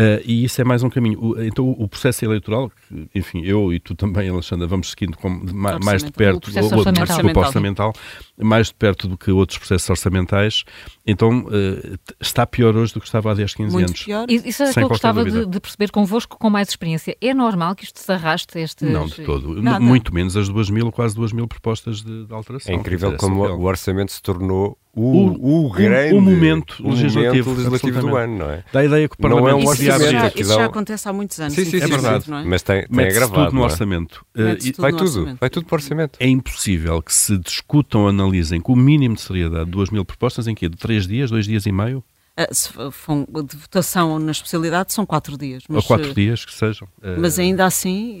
uh, 0.00 0.20
e 0.24 0.44
isso 0.44 0.60
é 0.60 0.64
mais 0.64 0.82
um 0.82 0.90
caminho. 0.90 1.18
O, 1.20 1.42
então 1.42 1.68
o 1.70 1.88
processo 1.88 2.24
eleitoral, 2.24 2.70
que, 2.70 3.08
enfim, 3.14 3.42
eu 3.44 3.72
e 3.72 3.80
tu 3.80 3.94
também, 3.94 4.28
Alexandra, 4.28 4.66
vamos 4.66 4.90
seguindo 4.90 5.16
com, 5.16 5.28
mais, 5.28 5.84
mais 5.84 6.04
de 6.04 6.12
perto, 6.12 6.48
o, 6.48 6.60
o, 6.60 6.78
orçamental. 6.78 7.42
orçamental, 7.42 7.92
mais 8.38 8.68
de 8.68 8.74
perto 8.74 9.08
do 9.08 9.16
que 9.16 9.30
outros 9.30 9.58
processos 9.58 9.88
orçamentais, 9.88 10.64
então 11.06 11.40
uh, 11.40 11.98
está 12.20 12.46
pior 12.46 12.76
hoje 12.76 12.92
do 12.92 13.00
que 13.00 13.06
estava 13.06 13.30
há 13.30 13.34
10, 13.34 13.54
15 13.54 13.72
Muito 13.72 13.86
anos. 13.88 14.02
Pior. 14.02 14.26
Isso 14.28 14.62
é 14.62 14.72
que 14.72 14.80
eu 14.80 14.88
gostava 14.88 15.24
de, 15.24 15.46
de, 15.46 15.60
perceber 15.60 15.90
convosco 15.90 16.36
com 16.38 16.50
mais 16.50 16.68
experiência. 16.68 17.16
É 17.20 17.32
normal 17.32 17.74
que 17.74 17.84
isto 17.84 18.00
se 18.00 18.12
arraste 18.12 18.58
estes... 18.58 18.90
Não, 18.90 19.08
de 19.16 19.26
todo. 19.26 19.62
Nada. 19.62 19.80
Muito 19.80 20.14
menos 20.14 20.36
as 20.36 20.48
duas 20.48 20.70
mil, 20.70 20.90
quase 20.92 21.14
duas 21.14 21.32
mil 21.32 21.46
propostas 21.46 22.02
de, 22.02 22.26
de 22.26 22.34
alteração. 22.34 22.72
É 22.72 22.76
incrível 22.76 23.16
como 23.16 23.44
o 23.44 23.64
orçamento 23.64 24.12
se 24.12 24.22
tornou 24.22 24.78
o, 24.96 25.02
o, 25.02 25.66
o 25.66 25.70
grande 25.70 26.14
o, 26.14 26.20
momento 26.20 26.76
o 26.84 26.90
legislativo, 26.90 27.50
momento 27.50 27.68
legislativo 27.68 28.00
do 28.00 28.16
ano, 28.16 28.38
não 28.38 28.50
é? 28.50 28.64
Dá 28.72 28.80
a 28.80 28.84
ideia 28.84 29.08
que 29.08 29.14
o 29.14 29.18
Parlamento 29.18 29.52
não 29.52 29.60
é 29.60 29.64
um 29.64 29.66
orçamento. 29.66 30.02
Isso, 30.02 30.12
já, 30.12 30.28
isso 30.28 30.54
já 30.54 30.64
acontece 30.66 31.08
há 31.08 31.12
muitos 31.12 31.40
anos. 31.40 31.54
Sim, 31.54 31.64
sim, 31.64 31.76
é 31.78 31.86
verdade. 31.86 32.30
Não 32.30 32.38
é? 32.38 32.44
Mas 32.44 32.62
tem, 32.62 32.86
tem 32.86 33.06
agravado. 33.06 33.46
tudo 33.46 33.54
no 33.56 33.62
é? 33.62 33.64
orçamento. 33.64 34.24
Uh, 34.34 34.56
tudo 34.56 34.82
vai, 34.82 34.92
no 34.92 34.98
tudo, 34.98 35.08
orçamento. 35.08 35.40
vai 35.40 35.50
tudo 35.50 35.66
para 35.66 35.74
o 35.74 35.76
orçamento. 35.76 36.18
É 36.20 36.28
impossível 36.28 37.02
que 37.02 37.12
se 37.12 37.36
discutam, 37.38 38.06
analisem 38.06 38.60
com 38.60 38.72
o 38.72 38.76
mínimo 38.76 39.16
de 39.16 39.20
seriedade 39.20 39.68
duas 39.68 39.90
mil 39.90 40.04
propostas 40.04 40.46
em 40.46 40.54
que 40.54 40.68
De 40.68 40.76
três 40.76 41.06
dias, 41.06 41.30
dois 41.30 41.46
dias 41.46 41.66
e 41.66 41.72
meio? 41.72 42.02
Se 42.50 42.68
for 42.90 43.26
de 43.44 43.56
votação 43.56 44.18
na 44.18 44.32
especialidade 44.32 44.92
são 44.92 45.06
quatro 45.06 45.36
dias. 45.36 45.64
Mas, 45.68 45.76
Ou 45.76 45.82
quatro 45.84 46.10
uh, 46.10 46.14
dias, 46.14 46.44
que 46.44 46.54
sejam. 46.54 46.88
Mas 47.18 47.38
ainda 47.38 47.64
assim, 47.64 48.18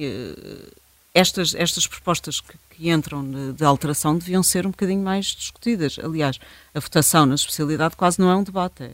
estas, 1.14 1.54
estas 1.54 1.86
propostas 1.86 2.40
que, 2.40 2.58
que 2.70 2.90
entram 2.90 3.24
de, 3.24 3.52
de, 3.52 3.64
alteração 3.64 4.18
deviam 4.18 4.42
ser 4.42 4.66
um 4.66 4.70
bocadinho 4.70 5.02
mais 5.02 5.26
discutidas. 5.26 5.96
Aliás, 6.02 6.40
a 6.74 6.80
votação 6.80 7.24
na 7.24 7.36
especialidade 7.36 7.94
quase 7.94 8.18
não 8.18 8.28
é 8.28 8.36
um 8.36 8.42
debate. 8.42 8.82
É, 8.82 8.90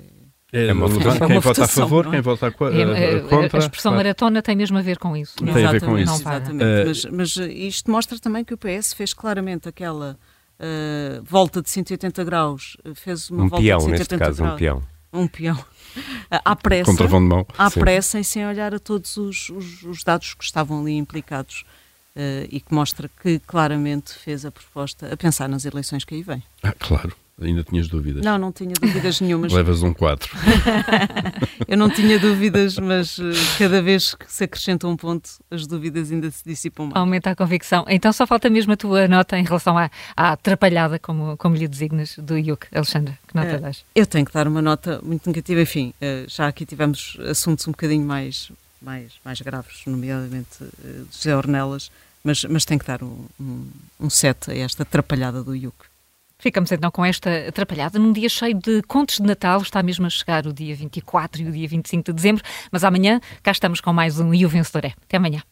é, 0.53 0.67
é 0.67 0.73
uma 0.75 0.87
votação. 0.87 1.27
Quem 1.27 1.37
uma 1.37 1.41
vota 1.41 1.63
a 1.63 1.65
votação, 1.65 1.83
favor, 1.85 2.05
não 2.05 2.13
é? 2.13 2.17
quem 2.17 2.23
vota 2.23 2.47
a, 2.47 2.75
É, 2.75 3.15
é, 3.15 3.21
contra. 3.21 3.59
a 3.59 3.63
expressão 3.63 3.93
claro. 3.93 3.97
maratona 3.97 4.43
tem 4.43 4.55
mesmo 4.55 4.77
a 4.77 4.83
ver 4.83 4.99
com 4.99 5.17
isso. 5.17 5.37
Tem 5.37 5.65
a 5.65 5.73
ver 5.73 5.81
com 5.83 5.99
isso. 5.99 6.13
Exatamente. 6.13 6.63
Uh, 6.63 6.87
mas, 6.87 7.37
mas 7.37 7.37
isto 7.49 7.91
mostra 7.91 8.19
também 8.19 8.45
que 8.45 8.53
o 8.53 8.59
PS 8.59 8.93
fez 8.93 9.15
claramente 9.15 9.67
aquela 9.67 10.19
uh, 10.59 11.25
volta 11.25 11.63
de 11.63 11.71
180 11.71 12.23
graus, 12.25 12.77
fez 12.97 13.31
uma 13.31 13.45
Um 13.45 13.49
volta 13.49 13.65
peão, 13.65 13.79
de 13.79 13.85
180 13.85 13.99
neste 13.99 14.19
caso, 14.19 14.43
graus. 14.43 14.55
um 14.55 14.59
peão. 14.59 14.83
Um 15.13 15.27
peão. 15.27 15.65
À 16.45 16.55
pressa, 16.55 16.93
de 16.93 17.09
mão. 17.19 17.45
à 17.59 17.69
pressa 17.69 18.21
e 18.21 18.23
sem 18.23 18.47
olhar 18.47 18.73
a 18.73 18.79
todos 18.79 19.17
os, 19.17 19.51
os, 19.51 19.83
os 19.83 20.05
dados 20.05 20.35
que 20.35 20.45
estavam 20.45 20.83
ali 20.83 20.97
implicados. 20.97 21.65
Uh, 22.21 22.45
e 22.51 22.61
que 22.61 22.75
mostra 22.75 23.09
que 23.23 23.39
claramente 23.39 24.13
fez 24.13 24.45
a 24.45 24.51
proposta 24.51 25.11
a 25.11 25.17
pensar 25.17 25.49
nas 25.49 25.65
eleições 25.65 26.05
que 26.05 26.15
aí 26.15 26.23
vêm. 26.23 26.43
Ah, 26.63 26.75
claro, 26.79 27.17
ainda 27.41 27.65
tinhas 27.65 27.89
dúvidas. 27.89 28.23
Não, 28.23 28.37
não 28.37 28.53
tinha 28.53 28.75
dúvidas 28.79 29.23
nenhumas. 29.23 29.51
Levas 29.51 29.83
um 29.83 29.95
4. 29.95 30.31
Eu 31.67 31.79
não 31.79 31.89
tinha 31.89 32.19
dúvidas, 32.19 32.77
mas 32.77 33.17
uh, 33.17 33.33
cada 33.57 33.81
vez 33.81 34.15
que 34.15 34.31
se 34.31 34.45
acrescenta 34.45 34.87
um 34.87 34.99
ponto, 34.99 35.31
as 35.51 35.67
dúvidas 35.67 36.13
ainda 36.13 36.31
se 36.31 36.43
dissipam 36.45 36.89
mais. 36.89 36.97
Aumenta 36.97 37.31
a 37.31 37.37
convicção. 37.37 37.87
Então 37.89 38.13
só 38.13 38.27
falta 38.27 38.51
mesmo 38.51 38.75
a 38.75 38.77
tua 38.77 39.09
nota 39.09 39.39
em 39.39 39.45
relação 39.45 39.79
à, 39.79 39.91
à 40.15 40.33
atrapalhada, 40.33 40.99
como, 40.99 41.39
como 41.39 41.57
lhe 41.57 41.67
designas, 41.67 42.17
do 42.19 42.37
IUC. 42.37 42.67
Alexandra, 42.75 43.19
que 43.27 43.35
nota 43.35 43.57
Uh, 43.57 43.61
dás? 43.61 43.85
Eu 43.95 44.07
tenho 44.07 44.27
que 44.27 44.33
dar 44.33 44.47
uma 44.47 44.61
nota 44.61 45.01
muito 45.03 45.27
negativa. 45.27 45.63
Enfim, 45.63 45.95
já 46.29 46.49
aqui 46.49 46.67
tivemos 46.67 47.17
assuntos 47.29 47.67
um 47.67 47.71
bocadinho 47.71 48.05
mais, 48.05 48.53
mais, 48.83 49.13
mais 49.25 49.41
graves, 49.41 49.83
nomeadamente 49.87 50.59
José 51.11 51.35
Ornelas, 51.35 51.91
mas, 52.23 52.45
mas 52.45 52.65
tenho 52.65 52.81
que 52.81 52.87
dar 52.87 53.03
um, 53.03 53.27
um, 54.01 54.11
7 54.11 54.51
a 54.51 54.55
esta 54.57 54.83
atrapalhada 54.83 55.43
do 55.43 55.55
IUC. 55.55 55.77
Ficamos 56.39 56.73
então 56.73 56.91
com 56.91 57.05
esta 57.05 57.49
atrapalhada 57.49 57.99
num 57.99 58.13
dia 58.13 58.29
cheio 58.29 58.55
de 58.55 58.83
contos 58.83 59.17
de 59.17 59.23
Natal. 59.23 59.61
Está 59.61 59.83
mesmo 59.83 60.07
a 60.07 60.11
chegar 60.11 60.47
o 60.47 60.53
dia 60.53 60.75
24 60.75 61.43
e 61.43 61.49
o 61.49 61.53
dia 61.53 61.69
25 61.69 62.05
de 62.05 62.13
dezembro, 62.13 62.43
mas 62.73 62.83
amanhã 62.83 63.21
cá 63.43 63.51
estamos 63.51 63.81
com 63.81 63.93
mais 63.93 64.19
um 64.19 64.33
E 64.33 64.47
o 64.47 64.49
Vencedor 64.49 64.87
é. 64.87 64.95
Até 65.05 65.19
amanhã. 65.19 65.43